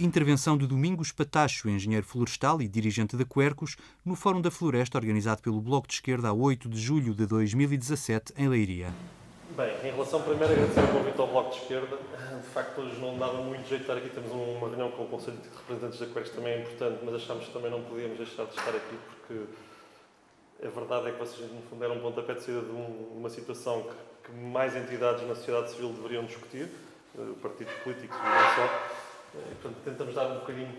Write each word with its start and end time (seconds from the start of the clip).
Intervenção 0.00 0.56
de 0.56 0.64
Domingos 0.64 1.10
Patacho, 1.10 1.68
engenheiro 1.68 2.06
florestal 2.06 2.62
e 2.62 2.68
dirigente 2.68 3.16
da 3.16 3.24
Quercus, 3.24 3.76
no 4.04 4.14
Fórum 4.14 4.40
da 4.40 4.48
Floresta 4.48 4.96
organizado 4.96 5.42
pelo 5.42 5.60
Bloco 5.60 5.88
de 5.88 5.94
Esquerda 5.94 6.28
a 6.28 6.32
8 6.32 6.68
de 6.68 6.78
julho 6.78 7.12
de 7.12 7.26
2017, 7.26 8.32
em 8.38 8.48
Leiria. 8.48 8.94
Bem, 9.56 9.74
em 9.82 9.90
relação 9.90 10.22
primeiro 10.22 10.52
agradecer 10.52 10.84
o 10.84 10.86
convite 10.86 11.20
ao 11.20 11.26
Bloco 11.26 11.50
de 11.50 11.62
Esquerda, 11.62 11.96
de 11.96 12.48
facto 12.50 12.80
hoje 12.80 12.96
não 13.00 13.18
dava 13.18 13.42
muito 13.42 13.68
jeito 13.68 13.80
estar 13.80 13.96
aqui, 13.96 14.08
temos 14.10 14.30
uma 14.30 14.68
reunião 14.68 14.92
com 14.92 15.02
o 15.02 15.08
Conselho 15.08 15.36
de 15.38 15.48
Representantes 15.48 15.98
da 15.98 16.06
Quercus 16.06 16.30
também 16.30 16.52
é 16.52 16.60
importante, 16.60 16.98
mas 17.04 17.14
achámos 17.16 17.46
que 17.46 17.52
também 17.52 17.70
não 17.72 17.82
podíamos 17.82 18.18
deixar 18.18 18.44
de 18.44 18.50
estar 18.50 18.70
aqui 18.70 18.96
porque 19.26 19.46
a 20.64 20.70
verdade 20.70 21.08
é 21.08 21.10
que 21.10 21.18
vocês 21.18 21.50
no 21.50 21.60
fundo 21.62 21.80
deram 21.80 21.96
um 21.96 22.00
pontapé 22.00 22.34
de 22.34 22.44
saída 22.44 22.60
de 22.60 22.70
uma 22.70 23.28
situação 23.28 23.82
que, 23.82 24.30
que 24.30 24.38
mais 24.46 24.76
entidades 24.76 25.26
na 25.26 25.34
sociedade 25.34 25.72
civil 25.72 25.92
deveriam 25.92 26.24
discutir, 26.24 26.70
eh, 27.18 27.32
partidos 27.42 27.74
políticos 27.82 28.16
e 28.16 28.22
não 28.22 28.54
só, 28.54 29.07
portanto, 29.32 29.76
tentamos 29.84 30.14
dar 30.14 30.26
um 30.30 30.38
bocadinho 30.40 30.74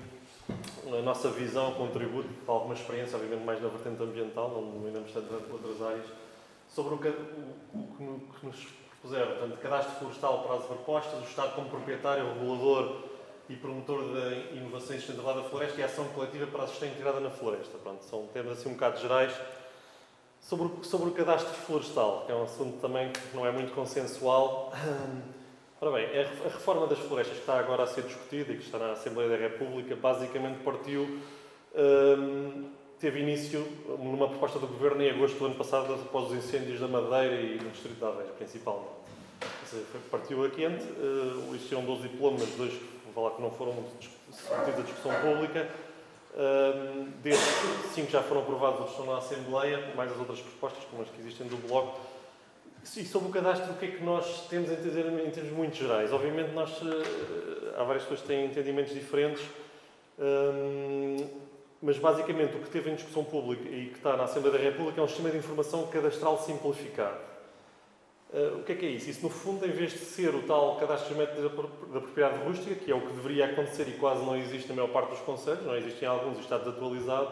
a 0.98 1.02
nossa 1.02 1.30
visão, 1.30 1.74
contributo, 1.74 2.30
alguma 2.48 2.74
experiência, 2.74 3.16
obviamente 3.16 3.46
mais 3.46 3.62
na 3.62 3.70
vertente 3.70 4.02
ambiental, 4.02 4.50
não 4.50 4.72
dominamos 4.72 5.12
tanto 5.12 5.34
outras 5.52 5.82
áreas, 5.82 6.06
sobre 6.68 6.96
o 6.96 6.98
que, 6.98 7.10
o 7.10 8.34
que 8.40 8.46
nos 8.46 8.68
propuseram. 9.00 9.38
Portanto, 9.38 9.60
cadastro 9.60 9.96
florestal 9.96 10.44
para 10.44 10.56
as 10.56 10.64
propostas, 10.66 11.20
o 11.20 11.24
Estado 11.24 11.56
como 11.56 11.70
proprietário, 11.70 12.34
regulador 12.34 13.10
e 13.48 13.56
promotor 13.56 14.14
da 14.14 14.32
inovação 14.54 14.96
sustentabilidade 14.96 15.44
da 15.44 15.50
floresta 15.50 15.82
e 15.82 15.84
ação 15.84 16.06
coletiva 16.10 16.48
para 16.48 16.64
a 16.64 16.68
sustentabilidade 16.68 17.20
na 17.20 17.30
floresta. 17.30 17.78
Pronto, 17.78 18.04
são 18.04 18.28
temas 18.28 18.60
assim 18.60 18.70
um 18.70 18.74
bocado 18.74 19.00
gerais. 19.00 19.34
Sobre, 20.42 20.84
sobre 20.84 21.10
o 21.10 21.12
cadastro 21.12 21.54
florestal, 21.54 22.24
que 22.26 22.32
é 22.32 22.36
um 22.36 22.44
assunto 22.44 22.80
também 22.80 23.12
que 23.12 23.36
não 23.36 23.46
é 23.46 23.52
muito 23.52 23.74
consensual. 23.74 24.72
Ora 25.82 25.92
bem, 25.94 26.08
a 26.20 26.50
reforma 26.50 26.88
das 26.88 27.00
florestas 27.00 27.38
que 27.38 27.42
está 27.42 27.58
agora 27.58 27.84
a 27.84 27.88
ser 27.88 28.02
discutida 28.02 28.52
e 28.52 28.58
que 28.58 28.66
está 28.66 28.78
na 28.78 28.92
Assembleia 28.92 29.30
da 29.30 29.38
República 29.38 29.96
basicamente 29.96 30.62
partiu, 30.62 31.04
hum, 31.74 32.70
teve 33.00 33.22
início 33.22 33.66
numa 33.98 34.28
proposta 34.28 34.60
do 34.60 34.68
Governo 34.68 35.02
em 35.02 35.10
agosto 35.10 35.40
do 35.40 35.46
ano 35.46 35.56
passado, 35.56 35.94
após 35.94 36.32
os 36.32 36.34
incêndios 36.34 36.82
da 36.82 36.88
Madeira 36.90 37.34
e 37.34 37.62
no 37.64 37.70
Distrito 37.70 37.98
da 37.98 38.10
Aveira, 38.10 38.30
principalmente. 38.38 38.90
Seja, 39.68 39.86
partiu 40.12 40.44
a 40.44 40.50
quente, 40.50 40.84
uh, 40.84 41.56
existiram 41.56 41.86
12 41.86 42.10
diplomas, 42.10 42.50
dois 42.58 42.74
lá, 43.16 43.32
que 43.32 43.42
não 43.42 43.52
foram 43.52 43.74
submetidos 44.32 44.80
à 44.80 44.82
discussão 44.82 45.14
pública. 45.22 45.70
Um, 46.36 47.10
desses, 47.24 47.94
cinco 47.94 48.12
já 48.12 48.22
foram 48.22 48.42
aprovados, 48.42 48.82
outros 48.82 49.00
estão 49.00 49.14
na 49.14 49.20
Assembleia, 49.20 49.94
mais 49.96 50.12
as 50.12 50.18
outras 50.18 50.42
propostas, 50.42 50.84
como 50.92 51.04
as 51.04 51.10
que 51.10 51.22
existem 51.22 51.48
do 51.48 51.56
Bloco 51.70 51.98
e 52.98 53.06
sobre 53.06 53.30
o 53.30 53.32
cadastro, 53.32 53.72
o 53.74 53.78
que 53.78 53.86
é 53.86 53.92
que 53.92 54.04
nós 54.04 54.48
temos 54.48 54.70
a 54.70 54.74
entender 54.74 55.06
em 55.26 55.30
termos 55.30 55.52
muito 55.52 55.76
gerais? 55.76 56.12
Obviamente, 56.12 56.52
nós, 56.54 56.72
eh, 56.82 57.74
há 57.78 57.84
várias 57.84 58.04
pessoas 58.04 58.22
que 58.22 58.28
têm 58.28 58.46
entendimentos 58.46 58.94
diferentes, 58.94 59.44
hum, 60.18 61.28
mas 61.82 61.98
basicamente 61.98 62.56
o 62.58 62.60
que 62.60 62.70
teve 62.70 62.90
em 62.90 62.96
discussão 62.96 63.24
pública 63.24 63.68
e 63.70 63.88
que 63.88 63.98
está 63.98 64.18
na 64.18 64.24
Assembleia 64.24 64.58
da 64.58 64.64
República 64.64 65.00
é 65.00 65.04
um 65.04 65.08
sistema 65.08 65.30
de 65.30 65.38
informação 65.38 65.88
cadastral 65.88 66.38
simplificado. 66.40 67.30
Uh, 68.32 68.60
o 68.60 68.64
que 68.64 68.74
é 68.74 68.76
que 68.76 68.86
é 68.86 68.90
isso? 68.90 69.10
Isso, 69.10 69.24
no 69.24 69.30
fundo, 69.30 69.66
em 69.66 69.72
vez 69.72 69.92
de 69.92 70.00
ser 70.00 70.36
o 70.36 70.44
tal 70.44 70.76
cadastro 70.76 71.16
geométrico 71.16 71.42
da 71.88 72.00
propriedade 72.00 72.44
rústica, 72.44 72.76
que 72.76 72.92
é 72.92 72.96
o 72.96 73.02
que 73.02 73.14
deveria 73.14 73.46
acontecer 73.46 73.88
e 73.88 73.94
quase 73.94 74.24
não 74.24 74.38
existe 74.38 74.70
na 74.70 74.76
maior 74.76 74.90
parte 74.90 75.10
dos 75.10 75.20
conselhos, 75.22 75.66
não 75.66 75.76
existem 75.76 76.08
alguns 76.08 76.38
está 76.38 76.60
desatualizado, 76.60 77.32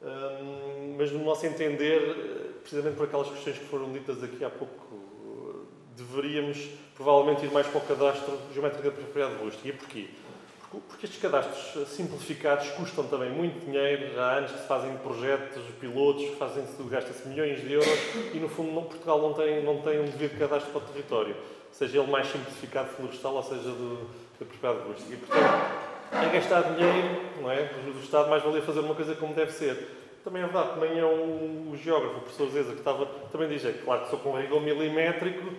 um, 0.00 0.96
mas 0.96 1.10
no 1.10 1.22
nosso 1.24 1.44
entender, 1.44 2.43
precisamente 2.64 2.96
por 2.96 3.04
aquelas 3.04 3.28
questões 3.28 3.58
que 3.58 3.66
foram 3.66 3.92
ditas 3.92 4.22
aqui 4.24 4.42
há 4.42 4.48
pouco, 4.48 5.66
deveríamos 5.94 6.66
provavelmente 6.96 7.44
ir 7.44 7.52
mais 7.52 7.66
para 7.66 7.78
o 7.78 7.80
cadastro 7.82 8.38
geométrico 8.52 8.84
da 8.84 8.90
propriedade 8.90 9.36
rústica. 9.36 9.68
E 9.68 9.72
porquê? 9.72 10.08
Porque 10.88 11.06
estes 11.06 11.20
cadastros 11.20 11.88
simplificados 11.88 12.68
custam 12.70 13.06
também 13.06 13.30
muito 13.30 13.64
dinheiro, 13.64 14.18
há 14.18 14.38
anos 14.38 14.50
que 14.50 14.58
se 14.58 14.66
fazem 14.66 14.96
projetos 14.96 15.62
pilotos, 15.78 16.24
que 16.24 16.36
fazem 16.36 16.64
gasta-se 16.88 17.28
milhões 17.28 17.60
de 17.60 17.74
euros 17.74 17.98
e 18.32 18.38
no 18.38 18.48
fundo 18.48 18.82
Portugal 18.82 19.20
não 19.20 19.34
tem, 19.34 19.62
não 19.62 19.82
tem 19.82 20.00
um 20.00 20.04
devido 20.04 20.36
cadastro 20.36 20.72
para 20.72 20.80
o 20.80 20.92
território, 20.92 21.36
seja 21.70 22.00
ele 22.00 22.10
mais 22.10 22.26
simplificado 22.26 22.88
florestal 22.88 23.34
ou 23.34 23.42
seja 23.42 23.62
do, 23.62 24.10
da 24.40 24.46
propriedade 24.46 24.88
rústica. 24.88 25.14
E 25.14 25.16
portanto, 25.16 25.94
é 26.12 26.28
gastar 26.32 26.62
dinheiro, 26.62 27.20
não 27.40 27.50
é? 27.50 27.70
Do 27.84 28.00
Estado 28.00 28.28
mais 28.28 28.42
valia 28.42 28.62
fazer 28.62 28.80
uma 28.80 28.94
coisa 28.96 29.14
como 29.14 29.32
deve 29.32 29.52
ser. 29.52 30.03
Também 30.24 30.42
é 30.42 30.46
verdade, 30.46 30.70
também 30.70 30.98
é 30.98 31.04
um, 31.04 31.70
o 31.70 31.76
geógrafo, 31.76 32.16
o 32.16 32.20
professor 32.22 32.48
Zeza, 32.48 32.72
que 32.72 32.78
estava, 32.78 33.04
também 33.30 33.46
diz, 33.46 33.62
é 33.62 33.72
claro 33.72 34.04
que 34.04 34.10
sou 34.10 34.18
com 34.18 34.30
um 34.30 34.40
rigor 34.40 34.58
milimétrico, 34.62 35.52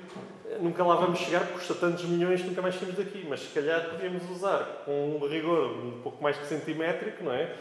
nunca 0.59 0.83
lá 0.83 0.95
vamos 0.95 1.19
chegar, 1.19 1.45
custa 1.49 1.75
tantos 1.75 2.03
milhões 2.05 2.43
nunca 2.43 2.63
mais 2.63 2.73
saímos 2.73 2.95
daqui, 2.95 3.23
mas 3.29 3.41
se 3.41 3.53
calhar 3.53 3.89
podíamos 3.89 4.27
usar 4.31 4.83
com 4.83 5.19
um 5.21 5.27
rigor 5.27 5.67
um 5.67 6.01
pouco 6.01 6.23
mais 6.23 6.35
que 6.35 6.47
centimétrico, 6.47 7.23
não 7.23 7.31
é? 7.31 7.53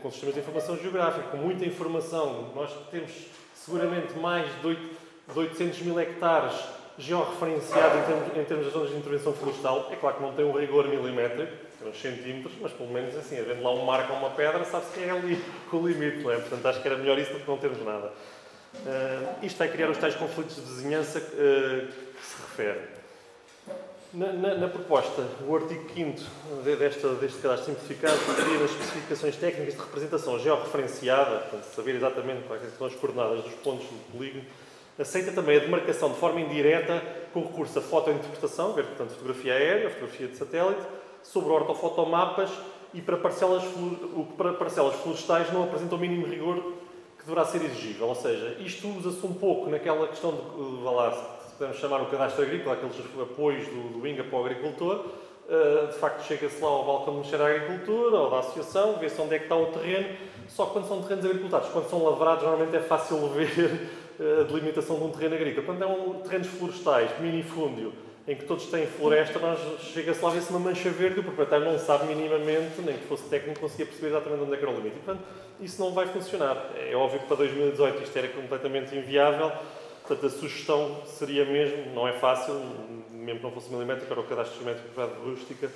Com 0.00 0.10
sistemas 0.12 0.34
de 0.34 0.40
informação 0.40 0.76
geográfica, 0.76 1.28
com 1.28 1.36
muita 1.36 1.64
informação. 1.64 2.52
Nós 2.54 2.70
temos 2.90 3.10
seguramente 3.54 4.16
mais 4.18 4.46
de, 4.60 4.66
8, 4.66 4.80
de 5.32 5.38
800 5.38 5.82
mil 5.82 6.00
hectares 6.00 6.54
georreferenciados 6.96 7.98
em 7.98 8.02
termos, 8.02 8.36
em 8.36 8.44
termos 8.44 8.66
de 8.66 8.72
zonas 8.72 8.90
de 8.90 8.96
intervenção 8.96 9.32
florestal. 9.32 9.88
É 9.90 9.96
claro 9.96 10.16
que 10.16 10.22
não 10.22 10.32
tem 10.32 10.44
um 10.44 10.52
rigor 10.52 10.86
milimétrico, 10.86 11.52
uns 11.88 12.00
centímetros, 12.00 12.54
mas 12.60 12.72
pelo 12.72 12.90
menos 12.90 13.16
assim, 13.16 13.38
havendo 13.38 13.62
lá 13.62 13.72
um 13.72 13.84
marco 13.84 14.12
ou 14.12 14.18
uma 14.18 14.30
pedra, 14.30 14.64
sabe-se 14.64 14.92
que 14.92 15.04
é 15.04 15.10
ali 15.10 15.42
o 15.72 15.86
limite, 15.86 16.18
não 16.18 16.30
é? 16.30 16.36
Portanto, 16.36 16.66
acho 16.66 16.82
que 16.82 16.88
era 16.88 16.96
melhor 16.96 17.18
isso 17.18 17.32
do 17.32 17.40
que 17.40 17.48
não 17.48 17.58
termos 17.58 17.84
nada. 17.84 18.12
Uh, 18.74 19.44
isto 19.44 19.56
vai 19.56 19.68
criar 19.68 19.88
os 19.88 19.98
tais 19.98 20.14
conflitos 20.16 20.56
de 20.56 20.62
vizinhança 20.62 21.18
uh, 21.18 21.86
que 21.86 22.26
se 22.26 22.42
refere. 22.42 22.80
Na, 24.12 24.32
na, 24.32 24.54
na, 24.54 24.68
proposta, 24.68 25.26
o 25.46 25.56
artigo 25.56 25.90
5 25.92 26.20
desta, 26.78 27.14
deste 27.14 27.38
cadastro 27.40 27.74
simplificado 27.74 28.16
seria 28.36 28.60
nas 28.60 28.70
especificações 28.70 29.36
técnicas 29.36 29.74
de 29.74 29.80
representação 29.80 30.38
georreferenciada, 30.38 31.38
portanto, 31.38 31.64
saber 31.64 31.96
exatamente 31.96 32.46
quais 32.46 32.62
são 32.78 32.86
as 32.86 32.94
coordenadas 32.94 33.42
dos 33.42 33.54
pontos 33.54 33.86
do 33.86 34.12
polígono, 34.12 34.44
aceita 34.98 35.32
também 35.32 35.56
a 35.56 35.60
demarcação 35.60 36.12
de 36.12 36.18
forma 36.18 36.40
indireta 36.40 37.02
com 37.32 37.42
recurso 37.42 37.78
à 37.78 37.82
fotointerpretação, 37.82 38.72
ver, 38.72 38.84
portanto, 38.84 39.10
fotografia 39.10 39.54
aérea, 39.54 39.90
fotografia 39.90 40.28
de 40.28 40.36
satélite, 40.36 40.82
sobre 41.24 41.50
ortofotomapas 41.52 42.50
e 42.92 43.00
para 43.00 43.16
parcelas, 43.16 43.64
para 44.36 44.52
parcelas 44.52 44.94
florestais 44.96 45.52
não 45.52 45.64
apresenta 45.64 45.96
o 45.96 45.98
mínimo 45.98 46.26
rigor 46.26 46.62
que 47.18 47.24
deverá 47.24 47.44
ser 47.44 47.64
exigível. 47.64 48.06
Ou 48.06 48.14
seja, 48.14 48.56
isto 48.60 48.86
usa-se 48.88 49.26
um 49.26 49.34
pouco 49.34 49.68
naquela 49.68 50.06
questão 50.06 50.30
de, 50.32 50.84
lá, 50.84 51.10
se 51.12 51.54
podemos 51.54 51.78
chamar 51.78 52.02
o 52.02 52.06
cadastro 52.06 52.44
agrícola, 52.44 52.74
aqueles 52.74 52.96
apoios 53.20 53.66
do, 53.66 53.98
do 53.98 54.06
INGA 54.06 54.22
para 54.22 54.38
o 54.38 54.44
agricultor. 54.44 55.06
Uh, 55.46 55.88
de 55.88 55.94
facto, 55.94 56.24
chega-se 56.24 56.62
lá 56.62 56.68
ao 56.68 56.84
balcão 56.84 57.14
Ministério 57.14 57.44
da 57.44 57.50
Agricultura 57.50 58.16
ou 58.16 58.30
da 58.30 58.38
Associação, 58.38 58.94
vê-se 58.98 59.20
onde 59.20 59.34
é 59.34 59.38
que 59.38 59.44
está 59.44 59.56
o 59.56 59.66
terreno. 59.66 60.16
Só 60.48 60.66
que 60.66 60.72
quando 60.72 60.88
são 60.88 61.02
terrenos 61.02 61.24
agricultados, 61.24 61.68
quando 61.70 61.88
são 61.88 62.04
lavrados, 62.04 62.44
normalmente 62.44 62.76
é 62.76 62.80
fácil 62.80 63.18
ver 63.28 63.90
eh, 64.20 64.40
a 64.40 64.42
delimitação 64.44 64.96
de 64.96 65.04
um 65.04 65.10
terreno 65.10 65.34
agrícola. 65.34 65.66
Quando 65.66 65.82
é 65.82 65.86
um 65.86 66.20
terrenos 66.20 66.46
florestais, 66.48 67.10
minifúndio, 67.20 67.92
em 68.26 68.34
que 68.34 68.44
todos 68.46 68.66
têm 68.66 68.86
floresta, 68.86 69.38
nós 69.38 69.58
chega-se 69.92 70.22
lá 70.22 70.30
a 70.30 70.32
ver-se 70.32 70.50
uma 70.50 70.58
mancha 70.58 70.88
verde 70.88 71.20
o 71.20 71.22
proprietário 71.22 71.66
não 71.66 71.78
sabe 71.78 72.06
minimamente, 72.06 72.80
nem 72.80 72.96
que 72.96 73.04
fosse 73.06 73.24
técnico, 73.24 73.60
conseguia 73.60 73.84
perceber 73.84 74.08
exatamente 74.08 74.42
onde 74.42 74.54
é 74.54 74.56
que 74.56 74.62
era 74.62 74.72
o 74.72 74.76
limite. 74.76 74.96
E, 74.96 75.00
portanto, 75.00 75.24
isso 75.60 75.80
não 75.80 75.92
vai 75.92 76.06
funcionar. 76.06 76.70
É 76.76 76.96
óbvio 76.96 77.20
que 77.20 77.26
para 77.26 77.36
2018 77.36 78.02
isto 78.02 78.16
era 78.16 78.28
completamente 78.28 78.96
inviável, 78.96 79.52
portanto, 80.06 80.26
a 80.26 80.30
sugestão 80.30 81.02
seria 81.04 81.44
mesmo, 81.44 81.94
não 81.94 82.08
é 82.08 82.14
fácil, 82.14 82.54
mesmo 83.10 83.40
que 83.40 83.44
não 83.44 83.52
fosse 83.52 83.70
milimétrico, 83.70 84.10
era 84.10 84.20
o 84.20 84.24
cadastro 84.24 84.64
de 84.64 85.30
rústica. 85.30 85.70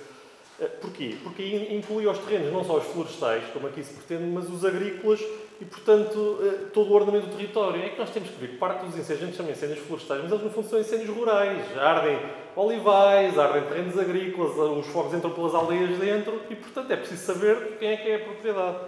Eh, 0.61 0.67
porquê? 0.81 1.17
Porque 1.23 1.43
inclui 1.71 2.07
os 2.07 2.19
terrenos, 2.19 2.51
não 2.51 2.65
só 2.65 2.79
os 2.79 2.85
florestais, 2.85 3.45
como 3.53 3.67
aqui 3.67 3.85
se 3.85 3.93
pretende, 3.93 4.25
mas 4.31 4.49
os 4.49 4.65
agrícolas 4.65 5.21
e, 5.61 5.65
portanto, 5.65 6.39
eh, 6.43 6.67
todo 6.73 6.91
o 6.91 6.95
ordenamento 6.95 7.27
do 7.27 7.37
território. 7.37 7.83
É 7.83 7.89
que 7.89 7.99
nós 7.99 8.11
temos 8.11 8.31
que 8.31 8.37
ver 8.37 8.51
que 8.51 8.57
parte 8.59 8.85
dos 8.85 8.97
incêndios, 8.97 9.23
a 9.23 9.27
gente 9.27 9.37
chama 9.37 9.51
incêndios 9.51 9.81
florestais, 9.81 10.23
mas 10.23 10.33
eles 10.33 10.45
no 10.45 10.51
fundo 10.51 10.69
são 10.69 10.79
incêndios 10.79 11.11
rurais. 11.11 11.77
Ardem 11.77 12.19
olivais, 12.55 13.39
ardem 13.39 13.63
terrenos 13.63 13.99
agrícolas, 13.99 14.57
os 14.57 14.87
fogos 14.87 15.15
entram 15.15 15.31
pelas 15.31 15.55
aldeias 15.55 15.99
dentro 15.99 16.41
e, 16.49 16.55
portanto, 16.55 16.91
é 16.93 16.97
preciso 16.97 17.25
saber 17.25 17.77
quem 17.79 17.91
é 17.91 17.97
que 17.97 18.09
é 18.09 18.15
a 18.17 18.19
propriedade. 18.21 18.79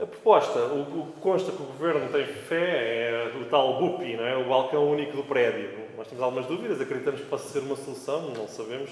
A 0.00 0.06
proposta, 0.06 0.60
o 0.60 1.12
que 1.12 1.20
consta 1.20 1.50
que 1.50 1.60
o 1.60 1.66
Governo 1.66 2.08
tem 2.12 2.24
fé 2.24 3.32
é 3.32 3.32
o 3.40 3.44
tal 3.46 3.78
BUPI, 3.80 4.16
não 4.16 4.24
é? 4.24 4.36
o 4.36 4.48
balcão 4.48 4.88
único 4.88 5.16
do 5.16 5.24
prédio. 5.24 5.70
Nós 5.96 6.06
temos 6.06 6.22
algumas 6.22 6.46
dúvidas, 6.46 6.80
acreditamos 6.80 7.20
que 7.20 7.26
possa 7.26 7.48
ser 7.48 7.60
uma 7.60 7.74
solução, 7.74 8.32
não 8.36 8.46
sabemos 8.46 8.90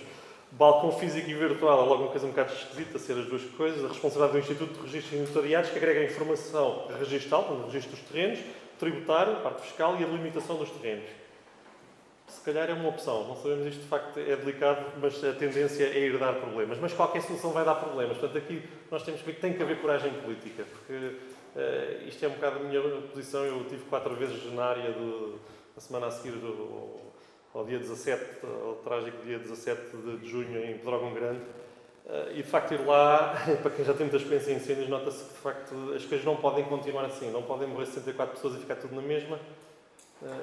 balcão 0.53 0.93
físico 0.93 1.29
e 1.29 1.35
virtual 1.35 1.85
é 1.85 1.89
logo 1.89 2.03
uma 2.05 2.11
coisa 2.11 2.27
um 2.27 2.31
bocado 2.31 2.53
esquisita, 2.53 2.99
ser 2.99 3.19
as 3.19 3.27
duas 3.27 3.43
coisas. 3.57 3.85
A 3.85 3.89
responsabilidade 3.89 4.33
do 4.33 4.39
Instituto 4.39 4.75
de 4.75 4.81
Registros 4.81 5.13
e 5.13 5.23
Notariados, 5.23 5.71
que 5.71 5.79
agrega 5.79 6.01
a 6.01 6.05
informação 6.05 6.87
registral, 6.99 7.45
portanto, 7.45 7.67
registro 7.67 7.97
dos 7.97 8.01
terrenos, 8.09 8.39
tributário, 8.79 9.37
parte 9.37 9.63
fiscal 9.63 9.97
e 9.99 10.05
a 10.05 10.07
delimitação 10.07 10.57
dos 10.57 10.71
terrenos. 10.71 11.09
Se 12.29 12.41
calhar 12.41 12.69
é 12.69 12.73
uma 12.73 12.89
opção, 12.89 13.27
não 13.29 13.37
sabemos 13.37 13.67
isto 13.67 13.83
de 13.83 13.89
facto 13.89 14.19
é 14.19 14.37
delicado, 14.37 14.85
mas 15.01 15.23
a 15.23 15.33
tendência 15.33 15.85
é 15.85 15.99
herdar 15.99 16.35
problemas. 16.35 16.79
Mas 16.79 16.93
qualquer 16.93 17.23
solução 17.23 17.53
vai 17.53 17.65
dar 17.65 17.77
problemas. 17.77 18.19
Portanto, 18.19 18.39
aqui 18.39 18.63
nós 18.91 19.03
temos 19.03 19.21
que 19.21 19.27
ver 19.27 19.35
que 19.35 19.41
tem 19.41 19.53
que 19.53 19.63
haver 19.63 19.81
coragem 19.81 20.13
política, 20.13 20.65
porque 20.65 20.93
uh, 20.93 22.09
isto 22.09 22.25
é 22.25 22.29
um 22.29 22.33
bocado 22.33 22.59
a 22.59 22.63
minha 22.63 22.81
posição. 23.13 23.45
Eu 23.45 23.65
tive 23.65 23.83
quatro 23.85 24.15
vezes 24.15 24.53
na 24.53 24.65
área 24.65 24.93
do, 24.93 25.39
na 25.75 25.81
semana 25.81 26.07
a 26.07 26.11
seguir 26.11 26.33
do, 26.33 27.07
ao 27.57 27.65
dia 27.65 27.79
17, 27.79 28.23
ao 28.45 28.75
trágico 28.85 29.17
dia 29.25 29.39
17 29.39 29.97
de 30.21 30.29
junho 30.29 30.63
em 30.63 30.77
Pedrógão 30.77 31.15
Grande. 31.15 31.41
E 32.33 32.43
de 32.43 32.43
facto 32.43 32.75
ir 32.75 32.87
lá, 32.87 33.35
para 33.63 33.71
quem 33.71 33.85
já 33.85 33.95
tem 33.95 34.03
muita 34.03 34.19
experiência 34.19 34.53
em 34.53 34.57
incêndios, 34.57 34.89
nota-se 34.89 35.25
que 35.25 35.33
de 35.33 35.39
facto 35.39 35.75
as 35.97 36.05
coisas 36.05 36.25
não 36.25 36.37
podem 36.37 36.65
continuar 36.65 37.07
assim, 37.07 37.31
não 37.31 37.43
podem 37.43 37.67
morrer 37.67 37.87
64 37.87 38.37
pessoas 38.37 38.55
e 38.57 38.59
ficar 38.59 38.77
tudo 38.77 38.95
na 38.95 39.03
mesma. 39.03 39.41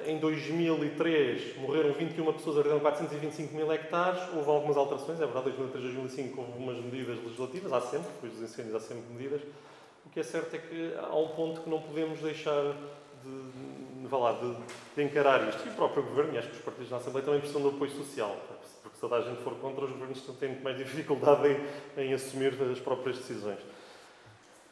Em 0.06 0.18
2003 0.18 1.56
morreram 1.58 1.92
21 1.94 2.32
pessoas, 2.32 2.58
arderam 2.58 2.80
425 2.80 3.54
mil 3.54 3.72
hectares, 3.72 4.20
houve 4.34 4.48
algumas 4.48 4.76
alterações, 4.76 5.20
é 5.20 5.24
verdade, 5.24 5.50
2003 5.50 5.84
2005 5.84 6.40
houve 6.40 6.52
algumas 6.52 6.76
medidas 6.84 7.18
legislativas, 7.18 7.72
há 7.72 7.80
sempre, 7.80 8.08
depois 8.12 8.32
dos 8.32 8.42
incêndios 8.42 8.74
há 8.74 8.80
sempre 8.80 9.04
medidas. 9.12 9.40
O 10.06 10.10
que 10.10 10.20
é 10.20 10.22
certo 10.22 10.54
é 10.54 10.58
que 10.58 10.94
há 10.96 11.16
um 11.16 11.28
ponto 11.28 11.60
que 11.62 11.70
não 11.70 11.80
podemos 11.80 12.20
deixar 12.20 12.62
de, 13.24 13.93
de, 14.08 14.14
lá, 14.14 14.32
de, 14.32 14.56
de 14.96 15.02
encarar 15.02 15.48
isto. 15.48 15.66
E 15.66 15.70
o 15.70 15.74
próprio 15.74 16.02
Governo, 16.02 16.34
e 16.34 16.38
acho 16.38 16.48
que 16.48 16.56
os 16.56 16.62
partidos 16.62 16.90
na 16.90 16.98
Assembleia 16.98 17.24
também 17.24 17.40
precisam 17.40 17.62
de 17.62 17.68
apoio 17.74 17.90
social, 17.90 18.36
porque 18.82 18.94
se 18.94 19.00
toda 19.00 19.16
a 19.16 19.20
gente 19.22 19.42
for 19.42 19.54
contra, 19.54 19.84
os 19.84 19.90
governos 19.90 20.20
têm 20.38 20.50
muito 20.50 20.62
mais 20.62 20.76
dificuldade 20.76 21.56
em, 21.96 22.02
em 22.02 22.14
assumir 22.14 22.54
as 22.70 22.80
próprias 22.80 23.18
decisões. 23.18 23.58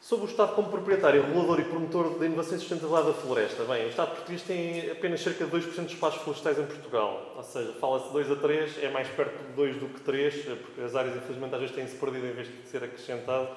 Sobre 0.03 0.25
o 0.25 0.29
Estado 0.29 0.53
como 0.53 0.69
proprietário, 0.69 1.23
regulador 1.23 1.61
e 1.61 1.63
promotor 1.63 2.19
da 2.19 2.25
inovação 2.25 2.59
sustentabilidade 2.59 3.07
da 3.07 3.13
floresta. 3.13 3.63
Bem, 3.63 3.85
o 3.85 3.87
Estado 3.87 4.11
português 4.11 4.41
tem 4.41 4.91
apenas 4.91 5.21
cerca 5.21 5.45
de 5.45 5.51
2% 5.51 5.85
de 5.85 5.93
espaços 5.93 6.21
florestais 6.23 6.59
em 6.59 6.65
Portugal. 6.65 7.33
Ou 7.37 7.43
seja, 7.43 7.71
fala-se 7.79 8.11
2 8.11 8.31
a 8.31 8.35
3, 8.35 8.83
é 8.83 8.89
mais 8.89 9.07
perto 9.07 9.41
de 9.41 9.53
2 9.53 9.77
do 9.77 9.87
que 9.87 10.01
3, 10.01 10.45
porque 10.61 10.81
as 10.81 10.93
áreas, 10.93 11.15
infelizmente, 11.15 11.55
às 11.55 11.61
vezes 11.61 11.75
têm-se 11.75 11.95
perdido 11.95 12.27
em 12.27 12.33
vez 12.33 12.47
de 12.49 12.67
ser 12.67 12.83
acrescentado. 12.83 13.47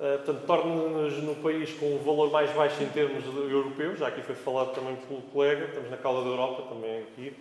Uh, 0.00 0.16
portanto, 0.16 0.46
torna-nos 0.46 1.22
no 1.22 1.34
país 1.36 1.74
com 1.74 1.94
um 1.94 1.98
valor 1.98 2.30
mais 2.30 2.50
baixo 2.52 2.82
em 2.82 2.88
termos 2.88 3.22
europeus, 3.26 3.98
já 3.98 4.08
aqui 4.08 4.22
foi 4.22 4.34
falado 4.34 4.74
também 4.74 4.96
pelo 4.96 5.20
colega, 5.20 5.66
estamos 5.66 5.90
na 5.90 5.98
cauda 5.98 6.22
da 6.22 6.30
Europa, 6.30 6.74
também 6.74 7.02
aqui. 7.02 7.36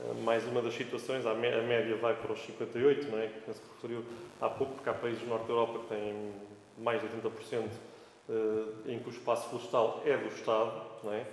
Uh, 0.00 0.14
mais 0.22 0.42
uma 0.46 0.62
das 0.62 0.72
situações, 0.72 1.26
a, 1.26 1.34
média 1.34 1.94
vai 1.96 2.14
para 2.14 2.32
os 2.32 2.40
58, 2.40 3.10
não 3.10 3.18
é? 3.18 3.26
que 3.26 3.40
penso 3.40 3.60
que 3.60 3.68
referiu 3.74 4.04
há 4.40 4.48
pouco, 4.48 4.74
porque 4.76 4.88
há 4.88 4.94
países 4.94 5.20
do 5.20 5.26
norte 5.26 5.46
da 5.46 5.52
Europa 5.52 5.80
que 5.80 5.94
têm 5.94 6.32
mais 6.78 6.98
de 7.00 7.08
80% 7.08 7.68
eh, 8.30 8.92
em 8.92 8.98
que 8.98 9.08
o 9.08 9.10
espaço 9.10 9.48
florestal 9.48 10.02
é 10.04 10.16
do 10.16 10.28
Estado. 10.28 10.72
Não 11.02 11.12
é? 11.12 11.24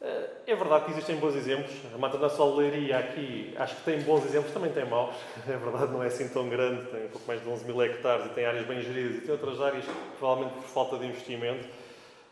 Eh, 0.00 0.28
é 0.48 0.54
verdade 0.54 0.84
que 0.84 0.90
existem 0.92 1.16
bons 1.16 1.34
exemplos. 1.34 1.72
A 1.94 1.98
Mata 1.98 2.18
da 2.18 2.28
Soleiria 2.28 2.98
aqui, 2.98 3.54
acho 3.56 3.76
que 3.76 3.82
tem 3.82 4.00
bons 4.02 4.24
exemplos, 4.24 4.52
também 4.52 4.70
tem 4.70 4.84
maus. 4.84 5.14
É 5.48 5.56
verdade, 5.56 5.92
não 5.92 6.02
é 6.02 6.06
assim 6.06 6.28
tão 6.28 6.48
grande, 6.48 6.84
tem 6.86 7.06
um 7.06 7.08
pouco 7.08 7.26
mais 7.26 7.42
de 7.42 7.48
11 7.48 7.64
mil 7.64 7.82
hectares 7.82 8.26
e 8.26 8.28
tem 8.30 8.44
áreas 8.44 8.66
bem 8.66 8.80
geridas 8.82 9.16
e 9.16 9.20
tem 9.22 9.32
outras 9.32 9.60
áreas, 9.60 9.84
provavelmente 10.18 10.54
por 10.54 10.64
falta 10.64 10.98
de 10.98 11.06
investimento. 11.06 11.66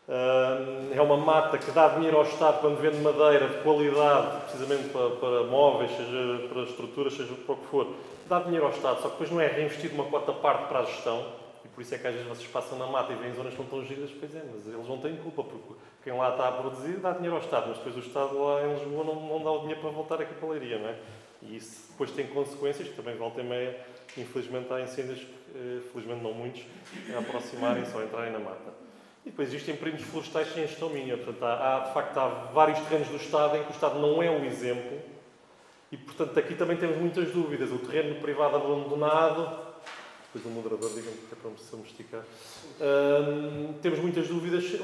Eh, 0.07 0.95
é 0.95 1.01
uma 1.01 1.17
mata 1.17 1.57
que 1.57 1.71
dá 1.71 1.89
dinheiro 1.89 2.17
ao 2.17 2.23
Estado 2.23 2.61
quando 2.61 2.79
vende 2.79 2.97
madeira 2.97 3.47
de 3.47 3.63
qualidade, 3.63 4.41
precisamente 4.41 4.89
para, 4.89 5.09
para 5.11 5.43
móveis, 5.45 5.91
seja 5.91 6.47
para 6.47 6.61
estruturas, 6.63 7.13
seja 7.13 7.33
para 7.33 7.53
o 7.53 7.57
que 7.57 7.65
for. 7.67 7.87
Dá 8.27 8.39
dinheiro 8.39 8.65
ao 8.65 8.71
Estado, 8.71 9.01
só 9.01 9.09
que 9.09 9.13
depois 9.13 9.31
não 9.31 9.41
é 9.41 9.47
reinvestido 9.47 9.95
uma 9.95 10.05
quarta 10.05 10.33
parte 10.33 10.67
para 10.67 10.79
a 10.79 10.85
gestão 10.85 11.44
por 11.75 11.81
isso 11.81 11.93
é 11.93 11.97
que 11.97 12.07
às 12.07 12.13
vezes 12.13 12.27
vocês 12.27 12.47
passam 12.47 12.79
na 12.79 12.87
mata 12.87 13.11
e 13.11 13.17
veem 13.17 13.33
zonas 13.33 13.51
que 13.53 13.59
não 13.59 13.65
estão 13.65 13.83
geridas, 13.83 14.09
pois 14.17 14.33
é, 14.33 14.41
mas 14.49 14.65
eles 14.65 14.87
não 14.87 14.97
têm 14.97 15.17
culpa, 15.17 15.43
porque 15.43 15.73
quem 16.05 16.13
lá 16.13 16.31
está 16.31 16.47
a 16.47 16.51
produzir 16.53 16.99
dá 16.99 17.11
dinheiro 17.11 17.35
ao 17.35 17.41
Estado, 17.41 17.67
mas 17.67 17.77
depois 17.77 17.97
o 17.97 17.99
Estado 17.99 18.41
lá 18.41 18.65
em 18.65 18.73
Lisboa 18.73 19.03
não, 19.03 19.15
não 19.15 19.43
dá 19.43 19.51
o 19.51 19.59
dinheiro 19.59 19.81
para 19.81 19.89
voltar 19.89 20.21
aqui 20.21 20.33
para 20.33 20.47
a 20.47 20.51
leiria, 20.51 20.79
não 20.79 20.87
é? 20.87 20.95
E 21.41 21.57
isso 21.57 21.91
depois 21.91 22.11
tem 22.11 22.27
consequências, 22.27 22.87
que 22.87 22.93
também 22.95 23.15
volta 23.17 23.41
e 23.41 23.43
meia, 23.43 23.77
infelizmente 24.17 24.71
há 24.71 24.79
incêndios, 24.79 25.27
eh, 25.53 25.81
felizmente 25.91 26.23
não 26.23 26.33
muitos, 26.33 26.63
a 27.13 27.19
aproximarem-se 27.19 27.93
ou 27.93 28.03
entrarem 28.03 28.31
na 28.31 28.39
mata. 28.39 28.73
E 29.25 29.29
depois 29.29 29.49
existem 29.49 29.75
períodos 29.75 30.05
florestais 30.05 30.53
sem 30.53 30.65
gestão 30.65 30.89
mínima, 30.89 31.17
portanto 31.17 31.43
há, 31.43 31.75
há, 31.75 31.79
de 31.87 31.93
facto 31.93 32.17
há 32.17 32.27
vários 32.53 32.79
terrenos 32.81 33.09
do 33.09 33.17
Estado 33.17 33.57
em 33.57 33.63
que 33.63 33.71
o 33.71 33.73
Estado 33.73 33.99
não 33.99 34.23
é 34.23 34.31
um 34.31 34.45
exemplo, 34.45 34.97
e 35.91 35.97
portanto 35.97 36.39
aqui 36.39 36.55
também 36.55 36.77
temos 36.77 36.95
muitas 36.97 37.31
dúvidas. 37.31 37.69
O 37.69 37.79
terreno 37.79 38.15
privado 38.21 38.55
abandonado 38.55 39.74
depois 40.35 40.45
o 40.45 40.49
moderador 40.49 40.89
diga-me 40.89 41.15
que 41.15 41.33
é 41.33 41.37
para 41.37 41.77
me 41.77 41.85
esticar. 41.85 42.23
Um, 42.81 43.73
temos 43.81 43.99
muitas 43.99 44.27
dúvidas 44.27 44.63
de 44.63 44.83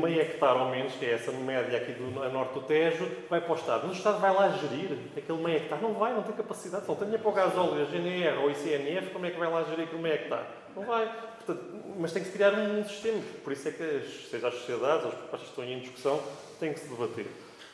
meio 0.00 0.20
hectare 0.20 0.58
ou 0.58 0.70
menos, 0.70 0.94
que 0.94 1.04
é 1.04 1.12
essa 1.12 1.30
média 1.30 1.78
aqui 1.78 1.92
do 1.92 2.22
a 2.22 2.28
norte 2.30 2.54
do 2.54 2.62
Tejo, 2.62 3.06
vai 3.28 3.40
para 3.40 3.52
o 3.52 3.54
Estado. 3.54 3.82
Mas 3.86 3.96
o 3.96 3.98
Estado 3.98 4.20
vai 4.20 4.32
lá 4.32 4.48
gerir 4.48 4.98
aquele 5.16 5.42
meio 5.42 5.56
hectare? 5.58 5.82
Não 5.82 5.92
vai, 5.92 6.14
não 6.14 6.22
tem 6.22 6.34
capacidade. 6.34 6.84
Se 6.84 6.88
não 6.88 6.96
tem 6.96 7.04
dinheiro 7.04 7.22
para 7.22 7.32
o 7.32 7.34
gasóleo, 7.34 7.82
a 7.82 7.84
GNR 7.84 8.38
ou 8.38 8.46
o 8.46 8.50
ICNF, 8.50 9.10
como 9.10 9.26
é 9.26 9.30
que 9.30 9.38
vai 9.38 9.50
lá 9.50 9.62
gerir 9.64 9.84
aquele 9.84 10.02
meio 10.02 10.14
hectare? 10.14 10.46
Não 10.74 10.84
vai. 10.84 11.06
Portanto, 11.44 11.64
mas 11.98 12.12
tem 12.12 12.22
que 12.22 12.28
se 12.28 12.34
criar 12.34 12.54
um 12.54 12.84
sistema. 12.84 13.20
Por 13.44 13.52
isso 13.52 13.68
é 13.68 13.72
que, 13.72 13.82
as, 13.82 14.30
seja 14.30 14.48
as 14.48 14.54
sociedades, 14.54 15.06
as 15.06 15.14
propostas 15.14 15.40
que 15.50 15.60
estão 15.60 15.64
em 15.64 15.80
discussão, 15.80 16.22
têm 16.58 16.72
que 16.72 16.80
se 16.80 16.88
debater. 16.88 17.26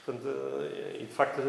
Portanto, 0.04 0.26
eh, 0.26 0.96
e 1.00 1.04
de 1.04 1.12
facto, 1.12 1.42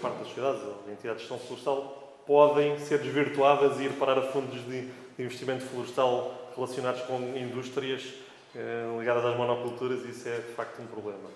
parte 0.00 0.18
das 0.18 0.28
sociedades, 0.28 0.62
as 0.62 0.92
entidades 0.92 1.22
de 1.22 1.28
gestão 1.28 1.38
florestal, 1.38 2.05
podem 2.26 2.78
ser 2.80 2.98
desvirtuadas 2.98 3.78
e 3.78 3.84
ir 3.84 3.92
parar 3.92 4.18
a 4.18 4.22
fundos 4.22 4.60
de 4.66 4.88
investimento 5.18 5.64
florestal 5.64 6.52
relacionados 6.54 7.02
com 7.02 7.20
indústrias 7.36 8.02
eh, 8.54 8.96
ligadas 8.98 9.24
às 9.24 9.36
monoculturas 9.36 10.04
e 10.04 10.10
isso 10.10 10.28
é 10.28 10.36
de 10.36 10.52
facto 10.54 10.80
um 10.80 10.86
problema. 10.86 11.28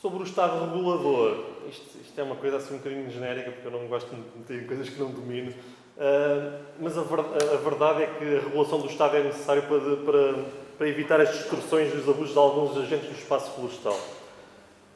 Sobre 0.00 0.20
o 0.20 0.24
Estado 0.24 0.66
regulador, 0.66 1.44
isto, 1.68 1.98
isto, 2.02 2.20
é 2.20 2.22
uma 2.22 2.36
coisa 2.36 2.56
assim 2.56 2.74
um 2.74 2.78
bocadinho 2.78 3.10
genérica 3.10 3.50
porque 3.52 3.68
eu 3.68 3.70
não 3.70 3.86
gosto 3.86 4.10
de 4.10 4.16
meter 4.36 4.66
coisas 4.66 4.88
que 4.88 4.98
não 4.98 5.10
domino, 5.10 5.52
uh, 5.52 6.58
mas 6.80 6.98
a, 6.98 7.02
ver, 7.02 7.20
a, 7.20 7.56
verdade 7.56 8.02
é 8.02 8.06
que 8.06 8.24
a 8.24 8.40
regulação 8.40 8.80
do 8.80 8.88
Estado 8.88 9.16
é 9.16 9.22
necessária 9.22 9.62
para, 9.62 9.78
para, 9.78 10.44
para 10.76 10.88
evitar 10.88 11.20
as 11.20 11.30
destruções 11.30 11.94
e 11.94 11.96
os 11.96 12.08
abusos 12.08 12.32
de 12.32 12.38
alguns 12.38 12.76
agentes 12.76 13.08
do 13.08 13.14
espaço 13.14 13.52
florestal. 13.52 13.98